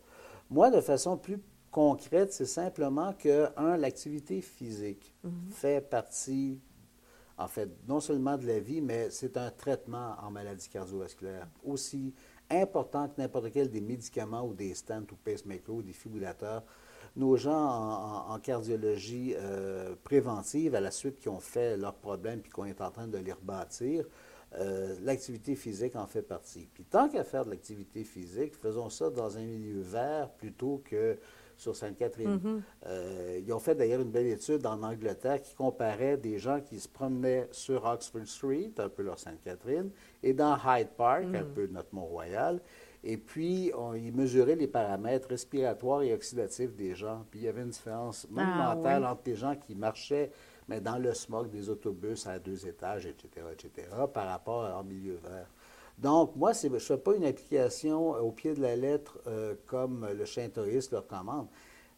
Moi, 0.49 0.71
de 0.71 0.81
façon 0.81 1.17
plus 1.17 1.39
concrète, 1.71 2.33
c'est 2.33 2.45
simplement 2.45 3.13
que, 3.13 3.47
un, 3.57 3.77
l'activité 3.77 4.41
physique 4.41 5.13
mm-hmm. 5.25 5.51
fait 5.51 5.81
partie 5.89 6.59
en 7.39 7.47
fait, 7.47 7.69
non 7.87 8.01
seulement 8.01 8.37
de 8.37 8.45
la 8.45 8.59
vie, 8.59 8.81
mais 8.81 9.09
c'est 9.09 9.37
un 9.37 9.49
traitement 9.49 10.15
en 10.21 10.29
maladie 10.29 10.67
cardiovasculaire 10.67 11.47
aussi 11.63 12.13
important 12.51 13.07
que 13.07 13.21
n'importe 13.21 13.51
quel 13.51 13.69
des 13.69 13.79
médicaments 13.79 14.43
ou 14.43 14.53
des 14.53 14.73
stents 14.75 15.05
ou 15.11 15.15
pacemakers 15.23 15.75
ou 15.75 15.81
des 15.81 15.93
fibrillateurs. 15.93 16.63
Nos 17.15 17.37
gens 17.37 18.27
en, 18.29 18.39
cardiologie 18.39 19.35
euh, 19.37 19.95
préventive, 20.03 20.75
à 20.75 20.81
la 20.81 20.91
suite 20.91 21.19
qui 21.19 21.29
ont 21.29 21.39
fait 21.39 21.77
leurs 21.77 21.95
problèmes 21.95 22.41
puis 22.41 22.51
qu'on 22.51 22.65
est 22.65 22.81
en 22.81 22.91
train 22.91 23.07
de 23.07 23.17
les 23.17 23.33
rebâtir, 23.33 24.05
euh, 24.57 24.95
l'activité 25.03 25.55
physique 25.55 25.95
en 25.95 26.07
fait 26.07 26.23
partie. 26.23 26.67
Puis 26.73 26.83
tant 26.83 27.07
qu'à 27.07 27.23
faire 27.23 27.45
de 27.45 27.51
l'activité 27.51 28.03
physique, 28.03 28.55
faisons 28.55 28.89
ça 28.89 29.09
dans 29.09 29.37
un 29.37 29.43
milieu 29.43 29.81
vert 29.81 30.29
plutôt 30.31 30.81
que 30.83 31.17
sur 31.59 31.75
Sainte-Catherine. 31.75 32.37
Mm-hmm. 32.37 32.61
Euh, 32.87 33.41
ils 33.45 33.53
ont 33.53 33.59
fait 33.59 33.75
d'ailleurs 33.75 34.01
une 34.01 34.11
belle 34.11 34.27
étude 34.27 34.65
en 34.65 34.81
Angleterre 34.81 35.41
qui 35.41 35.53
comparait 35.53 36.17
des 36.17 36.39
gens 36.39 36.61
qui 36.61 36.79
se 36.79 36.87
promenaient 36.87 37.47
sur 37.51 37.85
Oxford 37.85 38.25
Street, 38.25 38.71
un 38.77 38.89
peu 38.89 39.03
leur 39.03 39.19
Sainte-Catherine, 39.19 39.91
et 40.23 40.33
dans 40.33 40.57
Hyde 40.57 40.89
Park, 40.97 41.25
un 41.25 41.43
mm. 41.43 41.53
peu 41.53 41.67
notre 41.67 41.93
Mont-Royal. 41.93 42.61
Et 43.03 43.17
puis, 43.17 43.71
on, 43.77 43.93
ils 43.93 44.13
mesuraient 44.13 44.55
les 44.55 44.67
paramètres 44.67 45.29
respiratoires 45.29 46.01
et 46.01 46.13
oxydatifs 46.13 46.73
des 46.75 46.95
gens. 46.95 47.25
Puis, 47.29 47.41
il 47.41 47.45
y 47.45 47.47
avait 47.49 47.61
une 47.61 47.69
différence 47.69 48.27
ah, 48.37 48.75
mentale 48.75 49.05
entre 49.05 49.21
les 49.25 49.35
gens 49.35 49.55
qui 49.55 49.75
marchaient 49.75 50.31
mais 50.69 50.79
dans 50.79 50.99
le 50.99 51.13
smog 51.15 51.49
des 51.49 51.69
autobus 51.69 52.27
à 52.27 52.37
deux 52.37 52.67
étages, 52.67 53.07
etc., 53.07 53.47
etc., 53.51 53.87
par 54.13 54.27
rapport 54.27 54.63
en 54.63 54.83
milieu 54.83 55.15
vert. 55.15 55.49
Donc, 55.97 56.35
moi, 56.35 56.53
je 56.53 56.67
ne 56.67 56.79
fais 56.79 56.97
pas 56.97 57.15
une 57.15 57.25
application 57.25 58.11
au 58.11 58.31
pied 58.31 58.53
de 58.53 58.61
la 58.61 58.75
lettre 58.75 59.19
euh, 59.27 59.55
comme 59.65 60.07
le 60.07 60.49
touriste 60.49 60.91
le 60.91 60.99
recommande. 60.99 61.47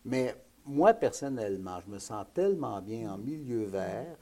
Mais 0.06 0.34
moi, 0.66 0.94
personnellement, 0.94 1.80
je 1.86 1.92
me 1.92 2.00
sens 2.00 2.26
tellement 2.34 2.82
bien 2.82 3.14
en 3.14 3.18
milieu 3.18 3.66
vert 3.66 4.18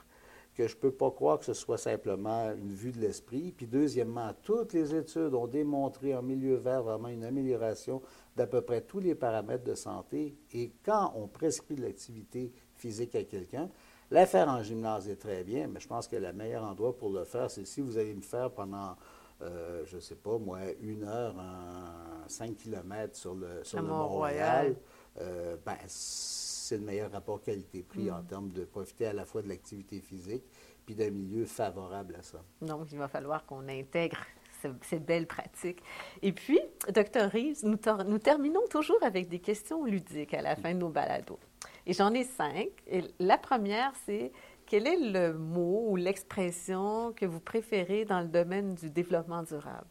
que 0.55 0.67
je 0.67 0.75
ne 0.75 0.79
peux 0.81 0.91
pas 0.91 1.11
croire 1.11 1.39
que 1.39 1.45
ce 1.45 1.53
soit 1.53 1.77
simplement 1.77 2.51
une 2.51 2.73
vue 2.73 2.91
de 2.91 2.99
l'esprit. 2.99 3.53
Puis 3.55 3.67
deuxièmement, 3.67 4.33
toutes 4.43 4.73
les 4.73 4.93
études 4.93 5.33
ont 5.33 5.47
démontré 5.47 6.13
en 6.13 6.21
milieu 6.21 6.55
vert 6.55 6.83
vraiment 6.83 7.07
une 7.07 7.23
amélioration 7.23 8.01
d'à 8.35 8.47
peu 8.47 8.61
près 8.61 8.81
tous 8.81 8.99
les 8.99 9.15
paramètres 9.15 9.63
de 9.63 9.75
santé. 9.75 10.35
Et 10.51 10.73
quand 10.83 11.13
on 11.15 11.27
prescrit 11.27 11.75
de 11.75 11.83
l'activité 11.83 12.51
physique 12.75 13.15
à 13.15 13.23
quelqu'un, 13.23 13.69
la 14.11 14.25
faire 14.25 14.47
en 14.47 14.63
gymnase 14.63 15.07
est 15.07 15.17
très 15.17 15.43
bien, 15.43 15.67
mais 15.67 15.79
je 15.79 15.87
pense 15.87 16.07
que 16.07 16.15
le 16.15 16.33
meilleur 16.33 16.63
endroit 16.63 16.97
pour 16.97 17.09
le 17.09 17.23
faire, 17.23 17.49
c'est 17.51 17.65
si 17.65 17.81
vous 17.81 17.97
allez 17.97 18.15
me 18.15 18.21
faire 18.21 18.51
pendant 18.51 18.95
euh, 19.41 19.83
je 19.85 19.95
ne 19.95 20.01
sais 20.01 20.15
pas, 20.15 20.37
moi, 20.37 20.59
une 20.81 21.03
heure 21.05 21.35
en 21.37 22.27
5 22.27 22.57
km 22.57 23.15
sur 23.15 23.35
le, 23.35 23.63
sur 23.63 23.81
Mont-Royal, 23.81 24.75
euh, 25.21 25.55
ben, 25.65 25.77
c'est 25.87 26.77
le 26.77 26.83
meilleur 26.83 27.11
rapport 27.11 27.41
qualité-prix 27.41 28.11
en 28.11 28.19
mm. 28.19 28.25
termes 28.25 28.49
de 28.49 28.65
profiter 28.65 29.07
à 29.07 29.13
la 29.13 29.25
fois 29.25 29.41
de 29.41 29.47
l'activité 29.47 30.01
physique 30.01 30.43
puis 30.85 30.95
d'un 30.95 31.11
milieu 31.11 31.45
favorable 31.45 32.15
à 32.15 32.23
ça. 32.23 32.39
Donc, 32.61 32.91
il 32.91 32.97
va 32.97 33.07
falloir 33.07 33.45
qu'on 33.45 33.67
intègre 33.67 34.17
ces 34.81 34.99
belles 34.99 35.27
pratiques. 35.27 35.81
Et 36.21 36.33
puis, 36.33 36.59
Dr. 36.89 37.31
Reeves, 37.31 37.63
nous, 37.63 37.77
nous, 38.07 38.19
terminons 38.19 38.67
toujours 38.69 39.01
avec 39.03 39.29
des 39.29 39.39
questions 39.39 39.85
ludiques 39.85 40.33
à 40.33 40.41
la 40.41 40.55
fin 40.55 40.73
de 40.73 40.79
nos 40.79 40.89
balados. 40.89 41.39
Et 41.89 41.93
j'en 41.93 42.13
ai 42.13 42.23
cinq. 42.23 42.69
Et 42.85 43.03
la 43.17 43.39
première, 43.39 43.93
c'est 44.05 44.31
quel 44.67 44.85
est 44.85 44.99
le 44.99 45.33
mot 45.33 45.87
ou 45.89 45.95
l'expression 45.95 47.13
que 47.13 47.25
vous 47.25 47.39
préférez 47.39 48.05
dans 48.05 48.21
le 48.21 48.27
domaine 48.27 48.75
du 48.75 48.91
développement 48.91 49.41
durable? 49.41 49.87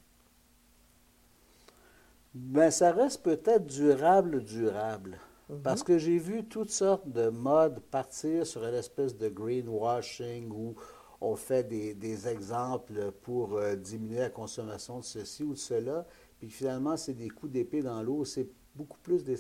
Bien, 2.35 2.71
ça 2.71 2.93
reste 2.93 3.25
peut-être 3.25 3.67
durable, 3.67 4.45
durable. 4.45 5.19
Mhm. 5.49 5.63
Parce 5.63 5.83
que 5.83 5.99
j'ai 5.99 6.19
vu 6.19 6.45
toutes 6.45 6.71
sortes 6.71 7.11
de 7.11 7.31
modes 7.31 7.81
partir 7.91 8.47
sur 8.47 8.65
une 8.65 8.77
espèce 8.77 9.17
de 9.17 9.29
greenwashing 9.29 10.53
où 10.53 10.77
on 11.21 11.35
fait 11.35 11.65
des, 11.65 12.29
exemples 12.29 13.11
pour 13.23 13.57
euh, 13.57 13.75
diminuer 13.75 14.21
la 14.21 14.31
consommation 14.31 15.01
de 15.01 15.05
ceci 15.05 15.43
ou 15.43 15.55
de 15.55 15.59
cela, 15.59 16.07
puis 16.39 16.49
finalement, 16.49 16.97
c'est 16.97 17.15
des 17.15 17.29
coups 17.29 17.51
d'épée 17.51 17.83
dans 17.83 18.01
l'eau, 18.05 18.25
c'est 18.25 18.49
beaucoup 18.77 18.99
plus 19.01 19.25
des, 19.25 19.37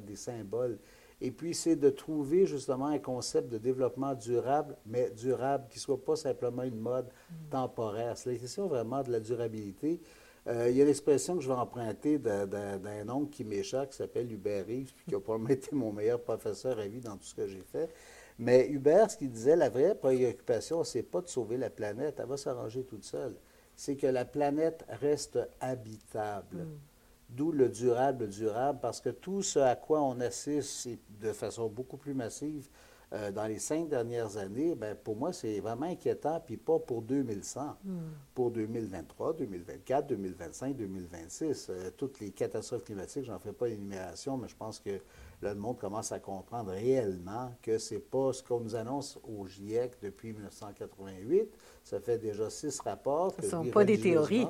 des 0.00 0.16
symboles. 0.16 0.78
Et 1.20 1.30
puis, 1.30 1.54
c'est 1.54 1.76
de 1.76 1.90
trouver 1.90 2.46
justement 2.46 2.86
un 2.86 2.98
concept 2.98 3.50
de 3.52 3.58
développement 3.58 4.14
durable, 4.14 4.76
mais 4.86 5.10
durable, 5.10 5.66
qui 5.68 5.78
ne 5.78 5.82
soit 5.82 6.02
pas 6.02 6.16
simplement 6.16 6.62
une 6.62 6.80
mode 6.80 7.08
temporaire. 7.50 8.16
C'est 8.16 8.32
la 8.32 8.38
question 8.38 8.66
vraiment 8.66 9.02
de 9.02 9.12
la 9.12 9.20
durabilité. 9.20 10.00
Euh, 10.46 10.70
il 10.70 10.76
y 10.76 10.82
a 10.82 10.84
l'expression 10.86 11.36
que 11.36 11.42
je 11.42 11.48
vais 11.48 11.54
emprunter 11.54 12.18
d'un 12.18 13.08
oncle 13.10 13.30
qui 13.30 13.44
m'échappe, 13.44 13.90
qui 13.90 13.96
s'appelle 13.96 14.32
Hubert 14.32 14.66
Reeves, 14.66 14.92
qui 15.06 15.14
a 15.14 15.20
probablement 15.20 15.50
été 15.50 15.76
mon 15.76 15.92
meilleur 15.92 16.20
professeur 16.22 16.78
à 16.78 16.86
vie 16.86 17.00
dans 17.00 17.16
tout 17.16 17.24
ce 17.24 17.34
que 17.34 17.46
j'ai 17.46 17.62
fait. 17.70 17.90
Mais 18.38 18.68
Hubert, 18.68 19.10
ce 19.10 19.18
qu'il 19.18 19.30
disait, 19.30 19.56
la 19.56 19.68
vraie 19.68 19.94
préoccupation, 19.94 20.82
c'est 20.82 21.02
pas 21.02 21.20
de 21.20 21.28
sauver 21.28 21.58
la 21.58 21.68
planète, 21.68 22.16
elle 22.18 22.26
va 22.26 22.38
s'arranger 22.38 22.84
toute 22.84 23.04
seule. 23.04 23.34
C'est 23.76 23.96
que 23.96 24.06
la 24.06 24.24
planète 24.24 24.84
reste 24.88 25.38
habitable. 25.60 26.56
Mm. 26.64 26.89
D'où 27.30 27.52
le 27.52 27.68
durable, 27.68 28.28
durable, 28.28 28.78
parce 28.82 29.00
que 29.00 29.10
tout 29.10 29.42
ce 29.42 29.58
à 29.58 29.76
quoi 29.76 30.02
on 30.02 30.20
assiste 30.20 30.88
de 31.20 31.32
façon 31.32 31.68
beaucoup 31.68 31.96
plus 31.96 32.14
massive 32.14 32.68
euh, 33.12 33.32
dans 33.32 33.46
les 33.46 33.58
cinq 33.58 33.88
dernières 33.88 34.36
années, 34.36 34.74
ben, 34.74 34.96
pour 34.96 35.16
moi, 35.16 35.32
c'est 35.32 35.58
vraiment 35.60 35.86
inquiétant, 35.86 36.40
puis 36.44 36.56
pas 36.56 36.78
pour 36.78 37.02
2100, 37.02 37.76
hmm. 37.84 37.98
pour 38.34 38.50
2023, 38.50 39.34
2024, 39.34 40.06
2025, 40.08 40.76
2026. 40.76 41.70
toutes 41.96 42.20
les 42.20 42.30
catastrophes 42.30 42.84
climatiques, 42.84 43.24
j'en 43.24 43.38
fais 43.38 43.52
pas 43.52 43.68
l'énumération, 43.68 44.36
mais 44.36 44.48
je 44.48 44.56
pense 44.56 44.78
que 44.78 45.00
le 45.42 45.54
monde 45.54 45.78
commence 45.78 46.12
à 46.12 46.20
comprendre 46.20 46.70
réellement 46.70 47.52
que 47.62 47.78
c'est 47.78 47.98
pas 47.98 48.32
ce 48.32 48.42
qu'on 48.42 48.60
nous 48.60 48.76
annonce 48.76 49.18
au 49.24 49.46
GIEC 49.46 49.92
depuis 50.02 50.32
1988. 50.32 51.48
Ça 51.82 52.00
fait 52.00 52.18
déjà 52.18 52.50
six 52.50 52.78
rapports. 52.80 53.34
Ce 53.40 53.46
ne 53.46 53.50
sont 53.50 53.64
pas 53.66 53.84
des 53.84 53.98
théories. 53.98 54.46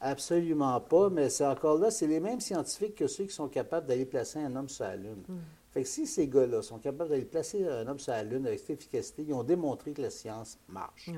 Absolument 0.00 0.80
pas, 0.80 1.08
mais 1.08 1.30
c'est 1.30 1.46
encore 1.46 1.78
là, 1.78 1.90
c'est 1.90 2.06
les 2.06 2.20
mêmes 2.20 2.40
scientifiques 2.40 2.96
que 2.96 3.06
ceux 3.06 3.24
qui 3.24 3.34
sont 3.34 3.48
capables 3.48 3.86
d'aller 3.86 4.04
placer 4.04 4.38
un 4.38 4.54
homme 4.54 4.68
sur 4.68 4.84
la 4.84 4.96
Lune. 4.96 5.22
Hmm. 5.26 5.38
Fait 5.70 5.82
que 5.82 5.88
si 5.88 6.06
ces 6.06 6.28
gars-là 6.28 6.62
sont 6.62 6.78
capables 6.78 7.10
d'aller 7.10 7.24
placer 7.24 7.66
un 7.66 7.86
homme 7.86 7.98
sur 7.98 8.12
la 8.12 8.22
Lune 8.22 8.46
avec 8.46 8.60
cette 8.60 8.70
efficacité, 8.70 9.24
ils 9.28 9.34
ont 9.34 9.44
démontré 9.44 9.92
que 9.92 10.02
la 10.02 10.10
science 10.10 10.58
marche. 10.68 11.10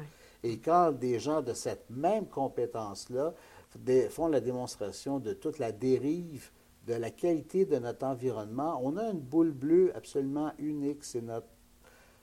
Et 0.42 0.58
quand 0.58 0.92
des 0.92 1.18
gens 1.18 1.42
de 1.42 1.52
cette 1.52 1.88
même 1.90 2.26
compétence-là 2.26 3.34
font 4.10 4.28
la 4.28 4.40
démonstration 4.40 5.20
de 5.20 5.32
toute 5.32 5.58
la 5.58 5.72
dérive 5.72 6.50
de 6.86 6.94
la 6.94 7.10
qualité 7.10 7.66
de 7.66 7.78
notre 7.78 8.06
environnement, 8.06 8.80
on 8.82 8.96
a 8.96 9.10
une 9.10 9.20
boule 9.20 9.52
bleue 9.52 9.92
absolument 9.94 10.52
unique. 10.58 11.04
C'est 11.04 11.20
notre 11.20 11.46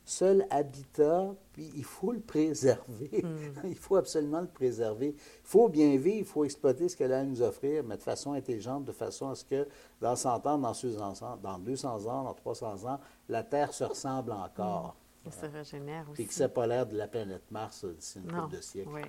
seul 0.06 0.46
habitat, 0.52 1.34
puis 1.52 1.72
il 1.76 1.84
faut 1.84 2.12
le 2.12 2.20
préserver. 2.20 3.24
Hmm. 3.24 3.38
il 3.64 3.76
faut 3.76 3.96
absolument 3.96 4.42
le 4.42 4.48
préserver. 4.48 5.16
Il 5.18 5.48
faut 5.48 5.68
bien 5.68 5.98
vivre, 5.98 6.18
il 6.20 6.26
faut 6.26 6.46
exploiter 6.46 6.88
ce 6.88 6.96
qu'elle 6.96 7.12
a 7.12 7.20
à 7.20 7.24
nous 7.24 7.42
offrir, 7.42 7.84
mais 7.84 7.98
de 7.98 8.02
façon 8.02 8.34
intelligente, 8.34 8.86
de 8.86 8.92
façon 8.92 9.30
à 9.30 9.36
ce 9.36 9.44
que 9.44 9.68
dans 10.00 10.16
100 10.16 10.46
ans, 10.46 10.58
dans 10.60 10.72
200 10.72 11.24
ans, 11.24 11.38
dans 11.42 11.60
200 11.60 12.06
ans, 12.06 12.24
dans 12.24 12.34
300 12.34 12.86
ans, 12.86 13.00
la 13.28 13.44
Terre 13.44 13.74
se 13.74 13.84
ressemble 13.84 14.32
encore. 14.32 14.96
Hmm. 15.26 15.32
Ça 15.32 15.50
se 15.50 15.54
régénère 15.54 16.06
aussi. 16.12 16.22
Et 16.22 16.26
que 16.26 16.34
ce 16.34 16.44
pas 16.44 16.68
l'air 16.68 16.86
de 16.86 16.96
la 16.96 17.08
planète 17.08 17.50
Mars 17.50 17.84
d'ici 17.84 18.20
une 18.20 18.32
couple 18.32 18.56
de 18.56 18.62
siècles. 18.62 18.90
Oui. 18.94 19.02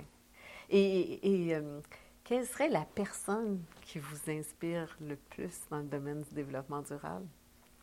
Et, 0.69 1.55
euh, 1.55 1.79
quelle 2.23 2.45
serait 2.45 2.69
la 2.69 2.85
personne 2.85 3.61
qui 3.85 3.99
vous 3.99 4.29
inspire 4.29 4.97
le 4.99 5.15
plus 5.15 5.61
dans 5.69 5.77
le 5.77 5.85
domaine 5.85 6.23
du 6.23 6.33
développement 6.33 6.81
durable? 6.81 7.25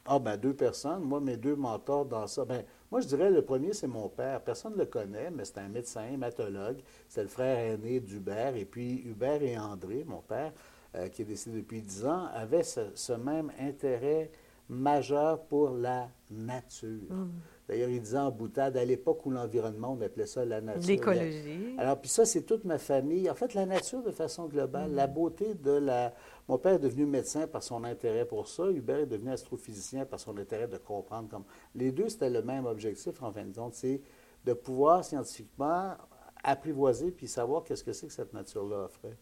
Ah, 0.07 0.19
ben 0.19 0.37
deux 0.37 0.55
personnes. 0.55 1.03
Moi, 1.03 1.21
mes 1.21 1.37
deux 1.37 1.57
mentors 1.57 2.05
dans 2.05 2.27
ça. 2.27 2.45
Ben, 2.45 2.63
moi, 2.91 3.01
je 3.01 3.07
dirais 3.07 3.31
le 3.31 3.43
premier, 3.43 3.73
c'est 3.73 3.87
mon 3.87 4.09
père. 4.09 4.43
Personne 4.43 4.75
ne 4.75 4.79
le 4.79 4.85
connaît, 4.87 5.31
mais 5.31 5.45
c'est 5.47 5.59
un 5.59 5.69
médecin, 5.69 6.05
hématologue. 6.07 6.83
C'est 7.09 7.23
le 7.23 7.29
frère 7.29 7.59
aîné 7.59 8.01
d'Hubert. 8.01 8.55
Et 8.55 8.67
puis, 8.67 9.03
Hubert 9.07 9.43
et 9.43 9.59
André, 9.59 10.05
mon 10.07 10.21
père, 10.21 10.53
euh, 10.95 11.09
qui 11.09 11.23
est 11.23 11.25
décédé 11.25 11.59
depuis 11.59 11.81
dix 11.81 12.05
ans, 12.05 12.27
avaient 12.35 12.63
ce, 12.63 13.13
même 13.15 13.51
intérêt 13.59 14.31
majeur 14.69 15.45
pour 15.45 15.71
la 15.71 16.09
nature. 16.31 17.11
Mm. 17.11 17.31
D'ailleurs, 17.69 17.89
il 17.89 18.01
disait 18.01 18.19
en 18.19 18.31
boutade, 18.31 18.77
à 18.77 18.85
l'époque 18.85 19.25
où 19.25 19.31
l'environnement, 19.31 19.97
on 19.99 20.01
appelait 20.03 20.27
ça 20.27 20.45
la 20.45 20.61
nature. 20.61 20.87
L'écologie. 20.87 21.75
Alors, 21.79 21.99
puis 21.99 22.11
ça, 22.11 22.27
c'est 22.27 22.43
toute 22.43 22.65
ma 22.65 22.77
famille. 22.77 23.31
En 23.31 23.35
fait, 23.35 23.55
la 23.55 23.65
nature 23.65 24.03
de 24.03 24.11
façon 24.11 24.47
globale, 24.47 24.93
la 24.93 25.07
beauté 25.07 25.55
de 25.55 25.71
la... 25.71 26.13
Mon 26.47 26.59
père 26.59 26.75
est 26.75 26.79
devenu 26.79 27.07
médecin 27.07 27.47
par 27.47 27.63
son 27.63 27.85
intérêt 27.85 28.27
pour 28.27 28.49
ça. 28.49 28.71
Hubert 28.71 28.99
est 28.99 29.07
devenu 29.07 29.31
astrophysicien 29.31 30.05
par 30.05 30.21
son 30.21 30.37
intérêt 30.37 30.69
de 30.69 30.77
comprendre 30.77 31.29
comme... 31.31 31.45
Les 31.75 31.91
deux, 31.91 32.11
c'était 32.11 32.31
le 32.31 32.43
même 32.43 32.67
objectif, 32.67 33.23
en 33.23 33.33
fin 33.33 33.45
de 33.45 33.55
compte, 33.55 33.75
c'est 33.75 34.03
de 34.45 34.53
pouvoir 34.53 35.03
scientifiquement 35.03 35.95
apprivoiser 36.43 37.11
puis 37.11 37.27
savoir 37.27 37.65
qu'est-ce 37.65 37.83
que 37.83 37.95
c'est 37.95 38.07
que 38.07 38.13
cette 38.13 38.35
nature-là 38.35 38.85
offrait. 38.85 39.17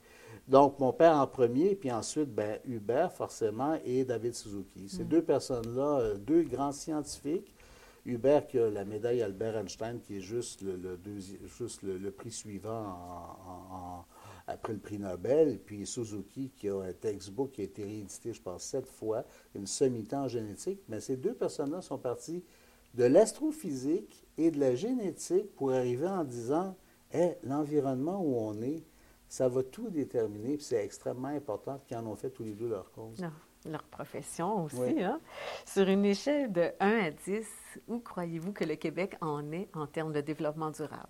Donc, 0.48 0.78
mon 0.80 0.92
père 0.92 1.16
en 1.16 1.26
premier, 1.26 1.74
puis 1.74 1.90
ensuite, 1.90 2.34
ben, 2.34 2.58
Hubert, 2.64 3.12
forcément, 3.12 3.78
et 3.84 4.04
David 4.04 4.34
Suzuki. 4.34 4.88
Ces 4.88 5.04
mm. 5.04 5.08
deux 5.08 5.22
personnes-là, 5.22 6.00
euh, 6.00 6.14
deux 6.16 6.42
grands 6.42 6.72
scientifiques. 6.72 7.54
Hubert 8.04 8.48
qui 8.48 8.58
a 8.58 8.68
la 8.68 8.84
médaille 8.84 9.22
Albert 9.22 9.56
Einstein, 9.56 10.00
qui 10.00 10.16
est 10.16 10.20
juste 10.20 10.62
le, 10.62 10.98
juste 11.58 11.82
le, 11.82 12.10
prix 12.10 12.32
suivant 12.32 12.96
après 14.48 14.72
le 14.72 14.80
prix 14.80 14.98
Nobel, 14.98 15.60
puis 15.64 15.86
Suzuki 15.86 16.50
qui 16.56 16.68
a 16.68 16.80
un 16.80 16.92
textbook 16.92 17.52
qui 17.52 17.60
a 17.60 17.64
été 17.64 17.84
réédité, 17.84 18.32
je 18.32 18.42
pense, 18.42 18.64
sept 18.64 18.86
fois, 18.86 19.24
une 19.54 19.68
semi-temps 19.68 20.26
génétique. 20.26 20.80
Mais 20.88 20.98
ces 20.98 21.16
deux 21.16 21.34
personnes-là 21.34 21.80
sont 21.80 21.98
parties 21.98 22.42
de 22.94 23.04
l'astrophysique 23.04 24.26
et 24.36 24.50
de 24.50 24.58
la 24.58 24.74
génétique 24.74 25.54
pour 25.54 25.72
arriver 25.72 26.08
en 26.08 26.24
disant, 26.24 26.74
hey, 27.12 27.36
l'environnement 27.44 28.20
où 28.20 28.36
on 28.36 28.60
est, 28.62 28.82
ça 29.32 29.48
va 29.48 29.62
tout 29.62 29.88
déterminer, 29.88 30.58
puis 30.58 30.66
c'est 30.66 30.84
extrêmement 30.84 31.28
important 31.28 31.80
qu'ils 31.86 31.96
en 31.96 32.06
ont 32.06 32.16
fait 32.16 32.28
tous 32.28 32.44
les 32.44 32.52
deux 32.52 32.68
leur 32.68 32.92
cause. 32.92 33.18
Non, 33.18 33.32
leur 33.64 33.82
profession 33.84 34.64
aussi. 34.64 35.02
Hein? 35.02 35.20
Sur 35.64 35.88
une 35.88 36.04
échelle 36.04 36.52
de 36.52 36.70
1 36.78 36.98
à 37.06 37.10
10, 37.10 37.46
où 37.88 37.98
croyez-vous 38.00 38.52
que 38.52 38.64
le 38.64 38.74
Québec 38.76 39.16
en 39.22 39.50
est 39.50 39.70
en 39.74 39.86
termes 39.86 40.12
de 40.12 40.20
développement 40.20 40.70
durable? 40.70 41.08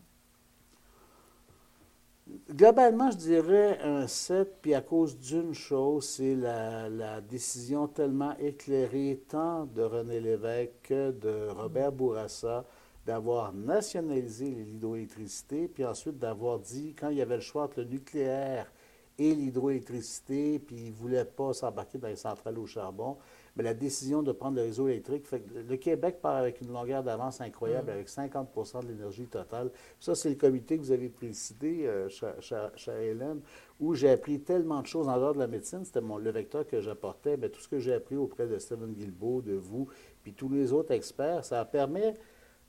Globalement, 2.48 3.10
je 3.10 3.16
dirais 3.16 3.80
un 3.82 4.06
7, 4.06 4.58
puis 4.62 4.74
à 4.74 4.82
cause 4.82 5.18
d'une 5.18 5.52
chose, 5.52 6.08
c'est 6.08 6.36
la, 6.36 6.88
la, 6.88 7.20
décision 7.20 7.88
tellement 7.88 8.38
éclairée 8.38 9.20
tant 9.28 9.66
de 9.66 9.82
René 9.82 10.20
Lévesque 10.20 10.74
que 10.84 11.10
de 11.10 11.48
Robert 11.48 11.90
Bourassa 11.90 12.66
d'avoir 13.06 13.52
nationalisé 13.52 14.50
l'hydroélectricité, 14.50 15.68
puis 15.68 15.84
ensuite 15.84 16.18
d'avoir 16.18 16.58
dit, 16.58 16.94
quand 16.98 17.08
il 17.08 17.18
y 17.18 17.22
avait 17.22 17.36
le 17.36 17.42
choix 17.42 17.64
entre 17.64 17.80
le 17.80 17.86
nucléaire 17.86 18.70
et 19.18 19.34
l'hydroélectricité, 19.34 20.58
puis 20.58 20.76
il 20.76 20.90
ne 20.90 20.96
voulait 20.96 21.24
pas 21.24 21.52
s'embarquer 21.52 21.98
dans 21.98 22.08
les 22.08 22.16
centrales 22.16 22.58
au 22.58 22.66
charbon, 22.66 23.18
mais 23.56 23.62
la 23.62 23.74
décision 23.74 24.22
de 24.22 24.32
prendre 24.32 24.56
le 24.56 24.62
réseau 24.62 24.88
électrique, 24.88 25.26
fait 25.26 25.40
que 25.40 25.58
le 25.58 25.76
Québec 25.76 26.20
part 26.22 26.36
avec 26.36 26.60
une 26.62 26.72
longueur 26.72 27.02
d'avance 27.02 27.40
incroyable, 27.40 27.90
mm. 27.90 27.94
avec 27.94 28.08
50 28.08 28.82
de 28.82 28.88
l'énergie 28.88 29.26
totale. 29.26 29.70
Ça, 30.00 30.14
c'est 30.14 30.30
le 30.30 30.36
comité 30.36 30.78
que 30.78 30.82
vous 30.82 30.92
avez 30.92 31.10
présidé, 31.10 31.86
euh, 31.86 32.08
chère, 32.08 33.00
Hélène, 33.00 33.40
où 33.78 33.94
j'ai 33.94 34.10
appris 34.10 34.40
tellement 34.40 34.80
de 34.80 34.86
choses 34.86 35.08
en 35.08 35.18
dehors 35.18 35.34
de 35.34 35.40
la 35.40 35.48
médecine. 35.48 35.84
C'était 35.84 36.00
le 36.00 36.30
vecteur 36.30 36.66
que 36.66 36.80
j'apportais. 36.80 37.36
Mais 37.36 37.50
tout 37.50 37.60
ce 37.60 37.68
que 37.68 37.78
j'ai 37.78 37.92
appris 37.92 38.16
auprès 38.16 38.46
de 38.46 38.58
Stephen 38.58 38.92
Guilbeault, 38.92 39.42
de 39.42 39.54
vous, 39.54 39.88
puis 40.22 40.32
tous 40.32 40.48
les 40.48 40.72
autres 40.72 40.92
experts, 40.92 41.44
ça 41.44 41.64
permet 41.64 42.14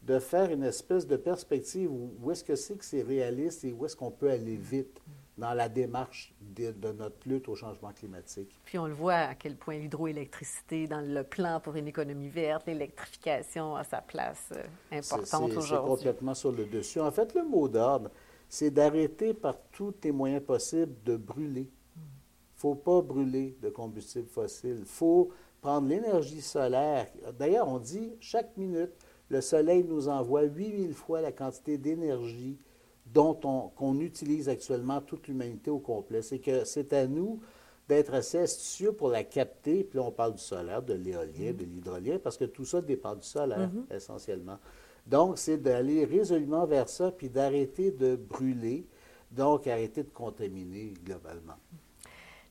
de 0.05 0.19
faire 0.19 0.51
une 0.51 0.63
espèce 0.63 1.07
de 1.07 1.15
perspective 1.15 1.89
où, 1.91 2.31
est-ce 2.31 2.43
que 2.43 2.55
c'est 2.55 2.75
que 2.75 2.85
c'est 2.85 3.01
réaliste 3.01 3.63
et 3.63 3.71
où 3.71 3.85
est-ce 3.85 3.95
qu'on 3.95 4.11
peut 4.11 4.29
aller 4.29 4.57
vite 4.57 5.01
dans 5.37 5.53
la 5.53 5.69
démarche 5.69 6.33
de, 6.41 6.73
notre 6.91 7.27
lutte 7.27 7.49
au 7.49 7.55
changement 7.55 7.91
climatique. 7.91 8.59
Puis 8.65 8.77
on 8.77 8.85
le 8.85 8.93
voit 8.93 9.15
à 9.15 9.35
quel 9.35 9.55
point 9.55 9.77
l'hydroélectricité, 9.77 10.87
dans 10.87 11.01
le 11.01 11.23
plan 11.23 11.59
pour 11.59 11.75
une 11.75 11.87
économie 11.87 12.29
verte, 12.29 12.67
l'électrification 12.67 13.75
a 13.75 13.83
sa 13.83 14.01
place 14.01 14.49
euh, 14.51 14.97
importante 14.97 15.49
aujourd'hui. 15.51 15.69
C'est 15.69 16.05
complètement 16.05 16.33
sur 16.35 16.51
le 16.51 16.65
dessus. 16.65 16.99
En 16.99 17.09
fait, 17.09 17.33
le 17.33 17.43
mot 17.43 17.67
d'ordre, 17.67 18.11
c'est 18.47 18.69
d'arrêter 18.69 19.33
par 19.33 19.55
tous 19.71 19.95
les 20.03 20.11
moyens 20.11 20.43
possibles 20.43 20.93
de 21.03 21.17
brûler. 21.17 21.67
Il 21.95 22.67
ne 22.67 22.75
faut 22.75 22.75
pas 22.75 23.01
brûler 23.01 23.57
de 23.59 23.69
combustible 23.69 24.27
fossile. 24.27 24.77
Il 24.81 24.85
faut 24.85 25.31
prendre 25.59 25.87
l'énergie 25.87 26.41
solaire. 26.41 27.07
D'ailleurs, 27.39 27.67
on 27.67 27.79
dit 27.79 28.13
chaque 28.19 28.55
minute, 28.55 28.91
le 29.29 29.41
Soleil 29.41 29.83
nous 29.83 30.09
envoie 30.09 30.43
8000 30.43 30.93
fois 30.93 31.21
la 31.21 31.31
quantité 31.31 31.77
d'énergie 31.77 32.57
dont 33.05 33.39
on, 33.43 33.69
qu'on 33.69 33.99
utilise 33.99 34.49
actuellement 34.49 35.01
toute 35.01 35.27
l'humanité 35.27 35.69
au 35.69 35.79
complet. 35.79 36.21
C'est 36.21 36.39
que 36.39 36.65
c'est 36.65 36.93
à 36.93 37.07
nous 37.07 37.39
d'être 37.87 38.13
assez 38.13 38.39
astucieux 38.39 38.93
pour 38.93 39.09
la 39.09 39.23
capter. 39.23 39.83
Puis 39.83 39.97
là, 39.97 40.05
on 40.05 40.11
parle 40.11 40.33
du 40.33 40.41
solaire, 40.41 40.81
de 40.81 40.93
l'éolien, 40.93 41.51
mm-hmm. 41.51 41.55
de 41.55 41.63
l'hydrolien, 41.65 42.19
parce 42.19 42.37
que 42.37 42.45
tout 42.45 42.65
ça 42.65 42.81
dépend 42.81 43.15
du 43.15 43.27
solaire, 43.27 43.69
mm-hmm. 43.69 43.95
essentiellement. 43.95 44.57
Donc, 45.05 45.37
c'est 45.37 45.57
d'aller 45.57 46.05
résolument 46.05 46.65
vers 46.65 46.87
ça, 46.87 47.11
puis 47.11 47.29
d'arrêter 47.29 47.91
de 47.91 48.15
brûler, 48.15 48.87
donc 49.31 49.67
arrêter 49.67 50.03
de 50.03 50.09
contaminer 50.09 50.93
globalement. 51.03 51.55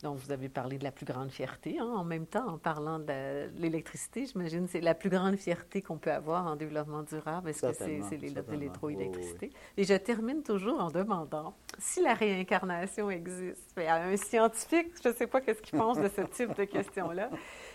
Donc, 0.02 0.18
vous 0.18 0.32
avez 0.32 0.48
parlé 0.48 0.78
de 0.78 0.84
la 0.84 0.90
plus 0.90 1.06
grande 1.06 1.30
fierté. 1.30 1.78
Hein, 1.78 1.86
en 1.86 2.02
même 2.02 2.26
temps, 2.26 2.48
en 2.48 2.58
parlant 2.58 2.98
de 2.98 3.48
l'électricité, 3.60 4.26
j'imagine 4.26 4.66
c'est 4.66 4.80
la 4.80 4.94
plus 4.94 5.10
grande 5.10 5.36
fierté 5.36 5.80
qu'on 5.80 5.96
peut 5.96 6.10
avoir 6.10 6.46
en 6.46 6.56
développement 6.56 7.02
durable. 7.02 7.50
Est-ce 7.50 7.62
que 7.62 7.72
c'est 7.72 8.16
l'électroélectricité? 8.50 9.50
Et 9.76 9.84
je 9.84 9.94
termine 9.94 10.42
toujours 10.42 10.80
en 10.80 10.90
demandant 10.90 11.54
si 11.78 12.02
la 12.02 12.14
réincarnation 12.14 13.10
existe. 13.10 13.70
Mais 13.76 13.86
un 13.86 14.16
scientifique, 14.16 14.92
je 15.02 15.08
ne 15.10 15.14
sais 15.14 15.28
pas 15.28 15.40
qu'est-ce 15.40 15.62
qu'il 15.62 15.78
pense 15.78 15.98
de 15.98 16.08
ce 16.08 16.22
type 16.32 16.56
de 16.56 16.64
question-là, 16.64 17.30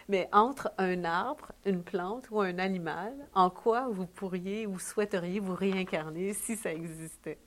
mais 0.10 0.28
entre 0.34 0.72
un 0.78 1.06
arbre, 1.06 1.54
une 1.66 1.84
plante 1.84 2.28
ou 2.30 2.42
un 2.42 2.60
animal, 2.60 3.14
en 3.34 3.50
quoi 3.50 3.88
vous 3.90 4.06
pourriez 4.06 4.68
ou 4.68 4.80
souhaiteriez 4.80 5.40
vous 5.40 5.56
réincarner 5.56 6.34
si 6.34 6.58
ça 6.58 6.74
existait? 6.74 7.38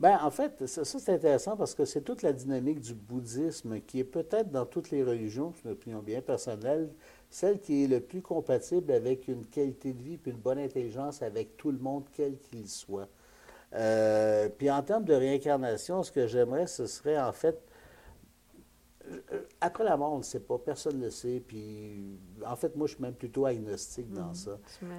Bien, 0.00 0.18
en 0.24 0.30
fait, 0.30 0.66
ça, 0.66 0.82
c'est 0.84 1.12
intéressant 1.12 1.56
parce 1.58 1.74
que 1.74 1.84
c'est 1.84 2.00
toute 2.00 2.22
la 2.22 2.32
dynamique 2.32 2.80
du 2.80 2.94
bouddhisme 2.94 3.80
qui 3.82 3.98
est 4.00 4.04
peut-être 4.04 4.50
dans 4.50 4.64
toutes 4.64 4.90
les 4.90 5.04
religions, 5.04 5.52
c'est 5.54 5.66
une 5.66 5.72
opinion 5.72 5.98
bien 6.00 6.22
personnelle, 6.22 6.88
celle 7.28 7.60
qui 7.60 7.84
est 7.84 7.86
le 7.86 8.00
plus 8.00 8.22
compatible 8.22 8.92
avec 8.92 9.28
une 9.28 9.44
qualité 9.44 9.92
de 9.92 10.02
vie 10.02 10.18
et 10.24 10.30
une 10.30 10.38
bonne 10.38 10.58
intelligence 10.58 11.20
avec 11.20 11.58
tout 11.58 11.70
le 11.70 11.78
monde, 11.78 12.04
quel 12.14 12.38
qu'il 12.38 12.66
soit. 12.66 13.08
Euh, 13.74 14.48
puis 14.48 14.70
en 14.70 14.82
termes 14.82 15.04
de 15.04 15.14
réincarnation, 15.14 16.02
ce 16.02 16.10
que 16.10 16.26
j'aimerais, 16.26 16.66
ce 16.66 16.86
serait 16.86 17.20
en 17.20 17.32
fait 17.32 17.60
après 19.60 19.84
la 19.84 19.96
mort, 19.96 20.12
on 20.12 20.18
ne 20.18 20.22
sait 20.22 20.40
pas, 20.40 20.58
personne 20.58 20.98
ne 20.98 21.04
le 21.04 21.10
sait. 21.10 21.42
Puis, 21.46 22.18
en 22.46 22.56
fait, 22.56 22.76
moi, 22.76 22.86
je 22.86 22.94
suis 22.94 23.02
même 23.02 23.14
plutôt 23.14 23.46
agnostique 23.46 24.10
dans 24.10 24.28
mhm, 24.28 24.34
ça. 24.34 24.58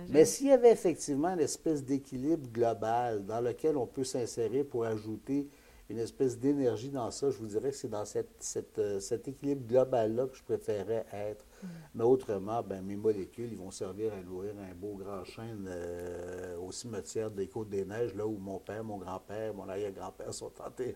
Mais 0.09 0.25
s'il 0.25 0.47
y 0.47 0.51
avait 0.51 0.71
effectivement 0.71 1.29
une 1.29 1.39
espèce 1.39 1.83
d'équilibre 1.83 2.49
global 2.51 3.25
dans 3.25 3.41
lequel 3.41 3.77
on 3.77 3.87
peut 3.87 4.03
s'insérer 4.03 4.63
pour 4.63 4.85
ajouter 4.85 5.47
une 5.89 5.99
espèce 5.99 6.39
d'énergie 6.39 6.89
dans 6.89 7.11
ça, 7.11 7.29
je 7.29 7.37
vous 7.37 7.47
dirais 7.47 7.71
que 7.71 7.75
c'est 7.75 7.89
dans 7.89 8.05
cette, 8.05 8.79
euh, 8.79 8.99
cet 9.01 9.27
équilibre 9.27 9.67
global-là 9.67 10.27
que 10.27 10.37
je 10.37 10.43
préférerais 10.43 11.05
être. 11.11 11.45
Mhm. 11.61 11.69
Mais 11.95 12.03
autrement, 12.05 12.63
ben, 12.63 12.81
mes 12.81 12.95
molécules, 12.95 13.51
ils 13.51 13.57
vont 13.57 13.71
servir 13.71 14.13
à 14.13 14.21
nourrir 14.21 14.53
un 14.57 14.73
beau 14.73 14.95
grand 14.95 15.25
chêne 15.25 15.67
euh, 15.67 16.57
au 16.59 16.71
cimetière 16.71 17.29
des 17.29 17.47
Côtes-des-Neiges, 17.47 18.15
là 18.15 18.25
où 18.25 18.37
mon 18.37 18.59
père, 18.59 18.85
mon 18.85 18.97
grand-père, 18.97 19.53
mon 19.53 19.67
arrière-grand-père 19.67 20.33
sont 20.33 20.53
enterrés. 20.65 20.95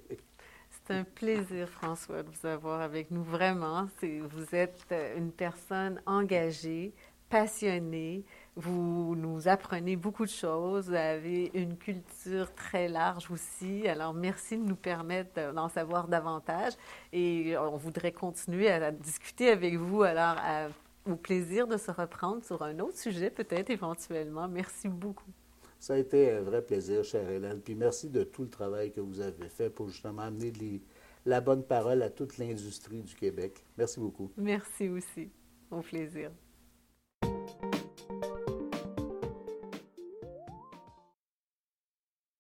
C'est 0.88 0.94
un 0.94 1.04
plaisir, 1.04 1.68
François, 1.68 2.22
de 2.22 2.30
vous 2.30 2.48
avoir 2.48 2.82
avec 2.82 3.10
nous. 3.10 3.24
Vraiment, 3.24 3.88
vous 4.04 4.54
êtes 4.54 4.86
euh, 4.92 5.18
une 5.18 5.32
personne 5.32 6.00
engagée, 6.06 6.94
passionnée. 7.28 8.24
Vous 8.56 9.16
nous 9.16 9.48
apprenez 9.48 9.96
beaucoup 9.96 10.26
de 10.26 10.30
choses. 10.30 10.90
Vous 10.90 10.94
avez 10.94 11.50
une 11.56 11.76
culture 11.76 12.54
très 12.54 12.88
large 12.88 13.32
aussi. 13.32 13.88
Alors, 13.88 14.14
merci 14.14 14.58
de 14.58 14.64
nous 14.64 14.76
permettre 14.76 15.54
d'en 15.54 15.70
savoir 15.70 16.08
davantage. 16.08 16.74
Et 17.12 17.58
on 17.58 17.78
voudrait 17.78 18.12
continuer 18.12 18.70
à, 18.70 18.92
discuter 18.92 19.50
avec 19.50 19.78
vous. 19.78 20.04
Alors, 20.04 20.36
au 21.10 21.16
plaisir 21.16 21.66
de 21.66 21.78
se 21.78 21.90
reprendre 21.90 22.44
sur 22.46 22.62
un 22.62 22.78
autre 22.78 22.98
sujet, 23.00 23.32
peut-être 23.32 23.72
éventuellement. 23.72 24.48
Merci 24.48 24.88
beaucoup. 24.88 25.32
Ça 25.86 25.94
a 25.94 25.98
été 25.98 26.32
un 26.32 26.42
vrai 26.42 26.64
plaisir, 26.64 27.04
chère 27.04 27.30
Hélène. 27.30 27.62
Puis 27.62 27.76
merci 27.76 28.10
de 28.10 28.24
tout 28.24 28.42
le 28.42 28.50
travail 28.50 28.92
que 28.92 29.02
vous 29.02 29.20
avez 29.20 29.48
fait 29.50 29.70
pour 29.70 29.88
justement 29.88 30.24
amener 30.24 30.52
la 31.28 31.42
bonne 31.42 31.64
parole 31.64 32.02
à 32.02 32.10
toute 32.10 32.40
l'industrie 32.40 33.04
du 33.04 33.14
Québec. 33.14 33.64
Merci 33.78 34.00
beaucoup. 34.00 34.32
Merci 34.36 34.90
aussi. 34.90 35.30
Au 35.70 35.82
plaisir. 35.82 36.32